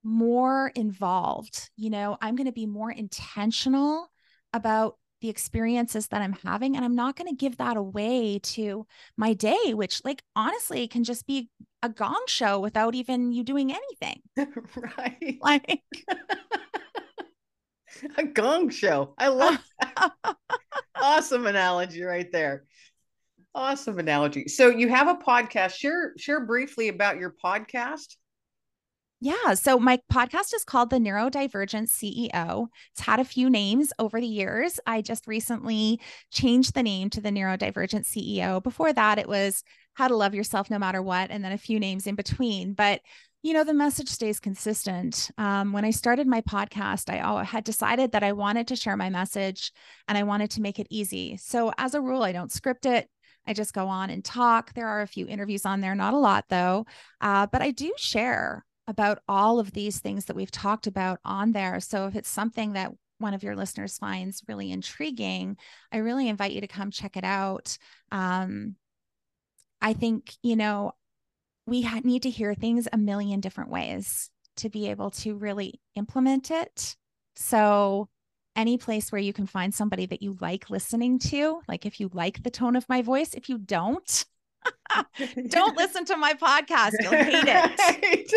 more 0.04 0.72
involved. 0.76 1.70
You 1.76 1.90
know, 1.90 2.18
I'm 2.22 2.36
going 2.36 2.48
to 2.48 2.54
be 2.54 2.66
more 2.66 2.92
intentional 2.92 4.08
about 4.54 4.98
the 5.22 5.30
experiences 5.30 6.08
that 6.08 6.22
I'm 6.22 6.38
having. 6.46 6.76
And 6.76 6.86
I'm 6.86 6.96
not 6.96 7.18
going 7.18 7.30
to 7.30 7.36
give 7.36 7.58
that 7.58 7.76
away 7.76 8.40
to 8.40 8.86
my 9.18 9.34
day, 9.34 9.74
which, 9.74 10.02
like, 10.06 10.24
honestly, 10.36 10.88
can 10.88 11.04
just 11.04 11.28
be 11.28 11.50
a 11.84 11.90
gong 11.90 12.24
show 12.28 12.60
without 12.60 12.96
even 12.96 13.34
you 13.34 13.44
doing 13.44 13.74
anything. 13.74 14.22
right. 14.98 15.38
Like, 15.42 15.82
a 18.18 18.24
gong 18.24 18.70
show. 18.70 19.14
I 19.18 19.28
love 19.30 19.58
that. 19.82 20.14
awesome 20.96 21.48
analogy 21.48 22.04
right 22.04 22.32
there. 22.32 22.66
Awesome 23.56 24.00
analogy. 24.00 24.48
So 24.48 24.70
you 24.70 24.90
have 24.90 25.08
a 25.08 25.16
podcast. 25.16 25.76
Share 25.76 26.14
share 26.18 26.46
briefly 26.46 26.88
about 26.88 27.18
your 27.18 27.34
podcast. 27.44 28.16
Yeah. 29.22 29.54
So 29.56 29.78
my 29.80 30.00
podcast 30.12 30.54
is 30.54 30.64
called 30.64 30.90
The 30.90 30.98
Neurodivergent 30.98 31.90
CEO. 31.90 32.68
It's 32.94 33.02
had 33.02 33.20
a 33.20 33.26
few 33.26 33.50
names 33.50 33.92
over 34.00 34.22
the 34.22 34.28
years. 34.28 34.80
I 34.88 35.02
just 35.02 35.28
recently 35.28 36.00
changed 36.32 36.74
the 36.74 36.84
name 36.84 37.10
to 37.10 37.22
The 37.22 37.30
Neurodivergent 37.30 38.06
CEO. 38.06 38.64
Before 38.64 38.94
that, 38.94 39.20
it 39.20 39.28
was 39.28 39.62
How 39.96 40.08
to 40.08 40.16
Love 40.16 40.36
Yourself 40.36 40.70
No 40.70 40.80
Matter 40.80 41.02
What, 41.02 41.32
and 41.32 41.44
then 41.44 41.52
a 41.52 41.58
few 41.58 41.82
names 41.82 42.08
in 42.08 42.16
between. 42.16 42.74
But 42.74 43.02
you 43.42 43.54
know 43.54 43.64
the 43.64 43.74
message 43.74 44.10
stays 44.10 44.40
consistent 44.40 45.32
um, 45.38 45.72
when 45.72 45.86
i 45.86 45.92
started 45.92 46.28
my 46.28 46.42
podcast 46.42 47.10
i 47.10 47.44
had 47.44 47.64
decided 47.64 48.12
that 48.12 48.24
i 48.24 48.32
wanted 48.32 48.68
to 48.68 48.76
share 48.76 48.98
my 48.98 49.10
message 49.10 49.72
and 50.08 50.18
i 50.18 50.24
wanted 50.24 50.50
to 50.52 50.62
make 50.62 50.80
it 50.80 50.88
easy 50.90 51.38
so 51.38 51.72
as 51.78 51.94
a 51.94 52.02
rule 52.02 52.24
i 52.24 52.32
don't 52.32 52.52
script 52.52 52.86
it 52.86 53.10
I 53.48 53.54
just 53.54 53.74
go 53.74 53.88
on 53.88 54.12
and 54.12 54.24
talk. 54.24 54.74
There 54.74 54.88
are 54.88 55.02
a 55.02 55.08
few 55.08 55.26
interviews 55.26 55.66
on 55.66 55.82
there, 55.82 55.96
not 55.96 56.14
a 56.14 56.20
lot 56.20 56.46
though. 56.50 56.86
Uh, 57.20 57.48
but 57.52 57.64
I 57.64 57.72
do 57.72 57.92
share 57.98 58.64
about 58.88 59.20
all 59.28 59.60
of 59.60 59.72
these 59.72 60.00
things 60.00 60.26
that 60.26 60.36
we've 60.36 60.52
talked 60.52 60.88
about 60.88 61.20
on 61.26 61.52
there. 61.52 61.80
So 61.80 62.08
if 62.08 62.16
it's 62.16 62.30
something 62.30 62.74
that 62.74 62.92
one 63.20 63.34
of 63.34 63.44
your 63.44 63.56
listeners 63.56 63.98
finds 63.98 64.44
really 64.48 64.72
intriguing, 64.72 65.58
I 65.92 65.98
really 65.98 66.28
invite 66.28 66.52
you 66.52 66.62
to 66.62 66.68
come 66.68 66.92
check 66.92 67.18
it 67.18 67.24
out. 67.24 67.78
Um, 68.12 68.76
I 69.82 69.94
think, 69.94 70.36
you 70.42 70.56
know, 70.56 70.94
we 71.70 71.84
ha- 71.84 72.02
need 72.04 72.24
to 72.24 72.30
hear 72.30 72.54
things 72.54 72.88
a 72.92 72.98
million 72.98 73.40
different 73.40 73.70
ways 73.70 74.30
to 74.58 74.70
be 74.70 74.90
able 74.90 75.12
to 75.12 75.36
really 75.36 75.80
implement 75.96 76.52
it. 76.52 76.96
So, 77.36 78.10
any 78.56 78.78
place 78.78 79.12
where 79.12 79.22
you 79.22 79.32
can 79.32 79.48
find 79.48 79.74
somebody 79.74 80.06
that 80.08 80.22
you 80.22 80.36
like 80.42 80.70
listening 80.70 81.20
to, 81.20 81.62
like 81.68 81.86
if 81.86 82.00
you 82.00 82.10
like 82.14 82.44
the 82.44 82.50
tone 82.50 82.76
of 82.76 82.90
my 82.90 83.02
voice, 83.02 83.34
if 83.34 83.48
you 83.48 83.58
don't, 83.58 84.26
Don't 85.50 85.78
listen 85.78 86.06
to 86.06 86.18
my 86.18 86.34
podcast. 86.34 86.94
You'll 87.00 87.12
hate 87.12 87.46
it. 87.48 88.34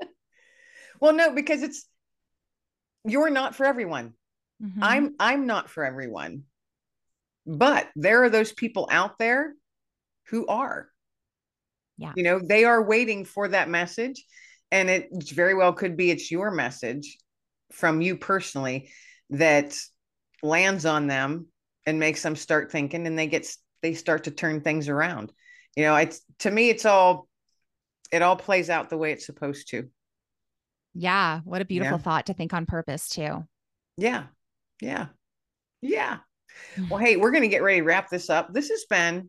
well, 1.00 1.12
no, 1.12 1.34
because 1.34 1.62
it's 1.62 1.86
you're 3.04 3.30
not 3.30 3.54
for 3.54 3.66
everyone. 3.66 4.14
Mm-hmm. 4.62 4.82
I'm 4.82 5.14
I'm 5.18 5.46
not 5.46 5.68
for 5.68 5.84
everyone. 5.84 6.44
But 7.46 7.88
there 7.94 8.24
are 8.24 8.30
those 8.30 8.52
people 8.52 8.88
out 8.90 9.18
there 9.18 9.54
who 10.28 10.46
are. 10.46 10.88
Yeah. 11.96 12.12
You 12.16 12.22
know, 12.24 12.40
they 12.42 12.64
are 12.64 12.82
waiting 12.82 13.24
for 13.24 13.48
that 13.48 13.68
message. 13.68 14.24
And 14.70 14.90
it 14.90 15.08
very 15.32 15.54
well 15.54 15.72
could 15.72 15.96
be 15.96 16.10
it's 16.10 16.30
your 16.30 16.50
message 16.50 17.16
from 17.72 18.00
you 18.00 18.16
personally 18.16 18.90
that 19.30 19.76
lands 20.42 20.84
on 20.84 21.06
them 21.06 21.46
and 21.86 21.98
makes 21.98 22.22
them 22.22 22.36
start 22.36 22.72
thinking 22.72 23.06
and 23.06 23.18
they 23.18 23.26
get 23.26 23.48
they 23.82 23.94
start 23.94 24.24
to 24.24 24.30
turn 24.30 24.60
things 24.60 24.88
around. 24.88 25.32
You 25.76 25.84
know, 25.84 25.96
it's 25.96 26.22
to 26.40 26.50
me, 26.50 26.70
it's 26.70 26.86
all 26.86 27.28
it 28.10 28.22
all 28.22 28.36
plays 28.36 28.70
out 28.70 28.90
the 28.90 28.96
way 28.96 29.12
it's 29.12 29.26
supposed 29.26 29.68
to. 29.70 29.88
Yeah. 30.94 31.40
What 31.44 31.60
a 31.60 31.64
beautiful 31.64 31.98
yeah. 31.98 32.02
thought 32.02 32.26
to 32.26 32.34
think 32.34 32.52
on 32.52 32.66
purpose 32.66 33.08
too. 33.08 33.44
Yeah. 33.96 34.24
Yeah. 34.80 35.06
Yeah. 35.80 36.18
Well, 36.88 37.00
hey, 37.00 37.16
we're 37.16 37.32
gonna 37.32 37.48
get 37.48 37.64
ready 37.64 37.80
to 37.80 37.84
wrap 37.84 38.10
this 38.10 38.30
up. 38.30 38.54
This 38.54 38.68
has 38.68 38.84
been 38.88 39.28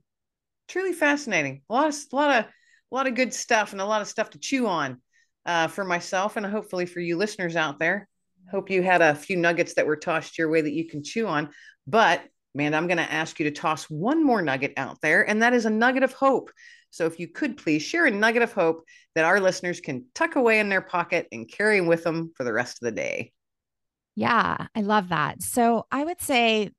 truly 0.67 0.93
fascinating. 0.93 1.63
A 1.69 1.73
lot 1.73 1.87
of 1.87 1.95
a 2.11 2.15
lot 2.15 2.37
of 2.37 2.45
a 2.91 2.95
lot 2.95 3.07
of 3.07 3.15
good 3.15 3.33
stuff 3.33 3.71
and 3.71 3.81
a 3.81 3.85
lot 3.85 4.01
of 4.01 4.07
stuff 4.07 4.29
to 4.31 4.39
chew 4.39 4.67
on 4.67 5.01
uh, 5.45 5.67
for 5.67 5.83
myself 5.83 6.37
and 6.37 6.45
hopefully 6.45 6.85
for 6.85 6.99
you 6.99 7.17
listeners 7.17 7.55
out 7.55 7.79
there. 7.79 8.07
Hope 8.51 8.69
you 8.69 8.83
had 8.83 9.01
a 9.01 9.15
few 9.15 9.37
nuggets 9.37 9.73
that 9.75 9.87
were 9.87 9.95
tossed 9.95 10.37
your 10.37 10.49
way 10.49 10.61
that 10.61 10.73
you 10.73 10.87
can 10.87 11.03
chew 11.03 11.27
on. 11.27 11.49
But 11.87 12.23
man, 12.53 12.73
I'm 12.73 12.87
going 12.87 12.97
to 12.97 13.11
ask 13.11 13.39
you 13.39 13.45
to 13.45 13.51
toss 13.51 13.83
one 13.85 14.23
more 14.23 14.41
nugget 14.41 14.73
out 14.77 15.01
there, 15.01 15.27
and 15.27 15.41
that 15.41 15.53
is 15.53 15.65
a 15.65 15.69
nugget 15.69 16.03
of 16.03 16.13
hope. 16.13 16.51
So 16.89 17.05
if 17.05 17.19
you 17.19 17.27
could 17.27 17.57
please 17.57 17.81
share 17.81 18.05
a 18.05 18.11
nugget 18.11 18.41
of 18.41 18.53
hope 18.53 18.85
that 19.15 19.25
our 19.25 19.41
listeners 19.41 19.81
can 19.81 20.05
tuck 20.15 20.37
away 20.37 20.59
in 20.59 20.69
their 20.69 20.81
pocket 20.81 21.27
and 21.31 21.51
carry 21.51 21.81
with 21.81 22.03
them 22.03 22.31
for 22.35 22.45
the 22.45 22.53
rest 22.53 22.81
of 22.81 22.85
the 22.85 22.93
day. 22.93 23.33
Yeah, 24.15 24.67
I 24.73 24.81
love 24.81 25.09
that. 25.09 25.43
So 25.43 25.87
I 25.91 26.05
would 26.05 26.21
say 26.21 26.71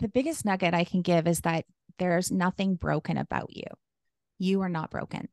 the 0.00 0.08
biggest 0.08 0.44
nugget 0.44 0.74
I 0.74 0.82
can 0.82 1.02
give 1.02 1.28
is 1.28 1.42
that 1.42 1.64
there's 1.98 2.32
nothing 2.32 2.74
broken 2.74 3.16
about 3.16 3.54
you. 3.54 3.66
You 4.38 4.62
are 4.62 4.68
not 4.68 4.90
broken. 4.90 5.28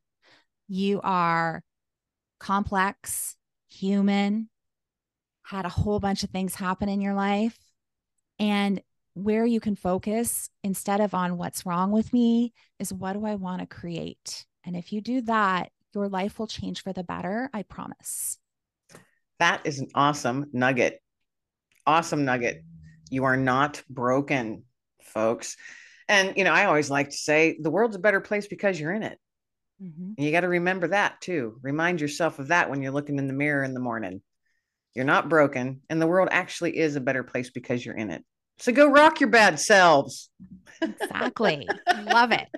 You 0.70 1.01
are 1.03 1.63
complex, 2.39 3.36
human, 3.70 4.49
had 5.41 5.65
a 5.65 5.70
whole 5.70 5.99
bunch 5.99 6.24
of 6.24 6.30
things 6.30 6.53
happen 6.53 6.88
in 6.89 7.01
your 7.01 7.15
life. 7.15 7.57
And 8.38 8.82
where 9.15 9.45
you 9.45 9.59
can 9.59 9.76
focus 9.76 10.49
instead 10.63 11.01
of 11.01 11.15
on 11.15 11.38
what's 11.38 11.65
wrong 11.65 11.91
with 11.91 12.13
me 12.13 12.53
is 12.78 12.93
what 12.93 13.13
do 13.13 13.26
I 13.26 13.36
want 13.36 13.61
to 13.61 13.67
create? 13.67 14.45
And 14.63 14.76
if 14.76 14.93
you 14.93 15.01
do 15.01 15.22
that, 15.22 15.72
your 15.93 16.07
life 16.07 16.38
will 16.38 16.47
change 16.47 16.84
for 16.84 16.93
the 16.93 17.03
better. 17.03 17.49
I 17.51 17.63
promise. 17.63 18.38
That 19.39 19.61
is 19.65 19.80
an 19.80 19.88
awesome 19.95 20.45
nugget. 20.53 21.01
Awesome 21.88 22.26
nugget. 22.26 22.63
You 23.09 23.24
are 23.24 23.38
not 23.38 23.82
broken, 23.89 24.65
folks. 25.01 25.57
And, 26.07 26.38
you 26.38 26.43
know, 26.43 26.53
I 26.53 26.65
always 26.65 26.91
like 26.91 27.09
to 27.09 27.17
say 27.17 27.57
the 27.59 27.72
world's 27.72 27.95
a 27.95 27.99
better 27.99 28.22
place 28.22 28.47
because 28.47 28.80
you're 28.80 28.93
in 28.93 29.01
it. 29.03 29.17
Mm-hmm. 29.82 30.13
And 30.17 30.25
you 30.25 30.32
got 30.32 30.41
to 30.41 30.49
remember 30.49 30.88
that 30.89 31.21
too. 31.21 31.59
Remind 31.61 32.01
yourself 32.01 32.39
of 32.39 32.49
that 32.49 32.69
when 32.69 32.82
you're 32.82 32.91
looking 32.91 33.17
in 33.17 33.27
the 33.27 33.34
mirror 33.34 33.63
in 33.63 33.73
the 33.73 33.80
morning. 33.80 34.21
You're 34.95 35.05
not 35.05 35.30
broken, 35.30 35.82
and 35.89 36.01
the 36.01 36.07
world 36.07 36.30
actually 36.32 36.77
is 36.77 36.95
a 36.95 37.01
better 37.01 37.23
place 37.23 37.51
because 37.51 37.86
you're 37.86 37.95
in 37.95 38.09
it. 38.09 38.23
So 38.57 38.73
go 38.73 38.89
rock 38.89 39.21
your 39.21 39.30
bad 39.30 39.59
selves. 39.59 40.30
Exactly. 40.82 41.67
Love 42.03 42.32
it. 42.34 42.49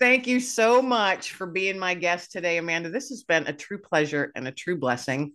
Thank 0.00 0.26
you 0.26 0.40
so 0.40 0.82
much 0.82 1.32
for 1.32 1.46
being 1.46 1.78
my 1.78 1.94
guest 1.94 2.32
today, 2.32 2.58
Amanda. 2.58 2.90
This 2.90 3.10
has 3.10 3.22
been 3.22 3.46
a 3.46 3.52
true 3.52 3.78
pleasure 3.78 4.32
and 4.34 4.48
a 4.48 4.52
true 4.52 4.76
blessing. 4.76 5.32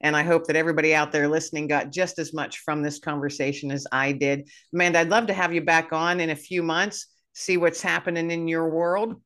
And 0.00 0.16
I 0.16 0.22
hope 0.22 0.46
that 0.46 0.56
everybody 0.56 0.94
out 0.94 1.12
there 1.12 1.28
listening 1.28 1.68
got 1.68 1.92
just 1.92 2.18
as 2.18 2.32
much 2.32 2.58
from 2.58 2.82
this 2.82 2.98
conversation 2.98 3.70
as 3.70 3.86
I 3.92 4.12
did. 4.12 4.48
Amanda, 4.72 5.00
I'd 5.00 5.10
love 5.10 5.26
to 5.26 5.34
have 5.34 5.52
you 5.52 5.62
back 5.62 5.92
on 5.92 6.20
in 6.20 6.30
a 6.30 6.36
few 6.36 6.62
months, 6.62 7.08
see 7.34 7.58
what's 7.58 7.82
happening 7.82 8.30
in 8.30 8.48
your 8.48 8.70
world. 8.70 9.20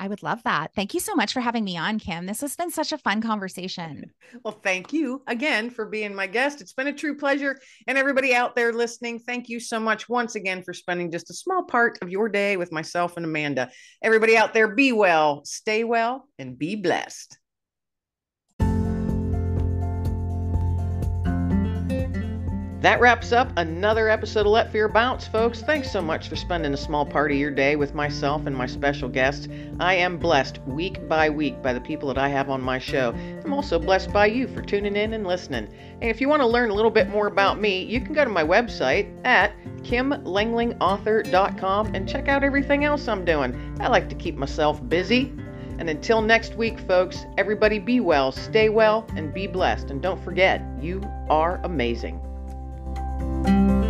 I 0.00 0.08
would 0.08 0.22
love 0.22 0.42
that. 0.42 0.72
Thank 0.74 0.92
you 0.92 1.00
so 1.00 1.14
much 1.14 1.32
for 1.32 1.40
having 1.40 1.64
me 1.64 1.76
on, 1.76 1.98
Kim. 1.98 2.26
This 2.26 2.40
has 2.40 2.56
been 2.56 2.70
such 2.70 2.92
a 2.92 2.98
fun 2.98 3.20
conversation. 3.20 4.10
Well, 4.42 4.58
thank 4.64 4.92
you 4.92 5.22
again 5.28 5.70
for 5.70 5.86
being 5.86 6.12
my 6.12 6.26
guest. 6.26 6.60
It's 6.60 6.72
been 6.72 6.88
a 6.88 6.92
true 6.92 7.16
pleasure. 7.16 7.56
And 7.86 7.96
everybody 7.96 8.34
out 8.34 8.56
there 8.56 8.72
listening, 8.72 9.20
thank 9.20 9.48
you 9.48 9.60
so 9.60 9.78
much 9.78 10.08
once 10.08 10.34
again 10.34 10.64
for 10.64 10.72
spending 10.72 11.12
just 11.12 11.30
a 11.30 11.34
small 11.34 11.62
part 11.62 11.98
of 12.02 12.10
your 12.10 12.28
day 12.28 12.56
with 12.56 12.72
myself 12.72 13.16
and 13.16 13.24
Amanda. 13.24 13.70
Everybody 14.02 14.36
out 14.36 14.52
there, 14.52 14.74
be 14.74 14.90
well, 14.90 15.44
stay 15.44 15.84
well, 15.84 16.28
and 16.38 16.58
be 16.58 16.74
blessed. 16.74 17.38
That 22.84 23.00
wraps 23.00 23.32
up 23.32 23.50
another 23.56 24.10
episode 24.10 24.44
of 24.44 24.48
Let 24.48 24.70
Fear 24.70 24.90
Bounce, 24.90 25.26
folks. 25.26 25.62
Thanks 25.62 25.90
so 25.90 26.02
much 26.02 26.28
for 26.28 26.36
spending 26.36 26.74
a 26.74 26.76
small 26.76 27.06
part 27.06 27.32
of 27.32 27.38
your 27.38 27.50
day 27.50 27.76
with 27.76 27.94
myself 27.94 28.44
and 28.44 28.54
my 28.54 28.66
special 28.66 29.08
guest. 29.08 29.48
I 29.80 29.94
am 29.94 30.18
blessed 30.18 30.58
week 30.66 31.08
by 31.08 31.30
week 31.30 31.62
by 31.62 31.72
the 31.72 31.80
people 31.80 32.08
that 32.08 32.18
I 32.18 32.28
have 32.28 32.50
on 32.50 32.60
my 32.60 32.78
show. 32.78 33.14
I'm 33.42 33.54
also 33.54 33.78
blessed 33.78 34.12
by 34.12 34.26
you 34.26 34.46
for 34.46 34.60
tuning 34.60 34.96
in 34.96 35.14
and 35.14 35.26
listening. 35.26 35.66
And 36.02 36.10
if 36.10 36.20
you 36.20 36.28
want 36.28 36.42
to 36.42 36.46
learn 36.46 36.68
a 36.68 36.74
little 36.74 36.90
bit 36.90 37.08
more 37.08 37.26
about 37.26 37.58
me, 37.58 37.84
you 37.84 38.02
can 38.02 38.12
go 38.12 38.22
to 38.22 38.30
my 38.30 38.44
website 38.44 39.10
at 39.24 39.54
kimlanglingauthor.com 39.78 41.94
and 41.94 42.06
check 42.06 42.28
out 42.28 42.44
everything 42.44 42.84
else 42.84 43.08
I'm 43.08 43.24
doing. 43.24 43.78
I 43.80 43.88
like 43.88 44.10
to 44.10 44.14
keep 44.14 44.36
myself 44.36 44.86
busy. 44.90 45.32
And 45.78 45.88
until 45.88 46.20
next 46.20 46.56
week, 46.56 46.78
folks, 46.80 47.24
everybody 47.38 47.78
be 47.78 48.00
well, 48.00 48.30
stay 48.30 48.68
well, 48.68 49.06
and 49.16 49.32
be 49.32 49.46
blessed. 49.46 49.90
And 49.90 50.02
don't 50.02 50.22
forget, 50.22 50.60
you 50.82 51.00
are 51.30 51.62
amazing. 51.64 52.20
Bye. 53.44 53.83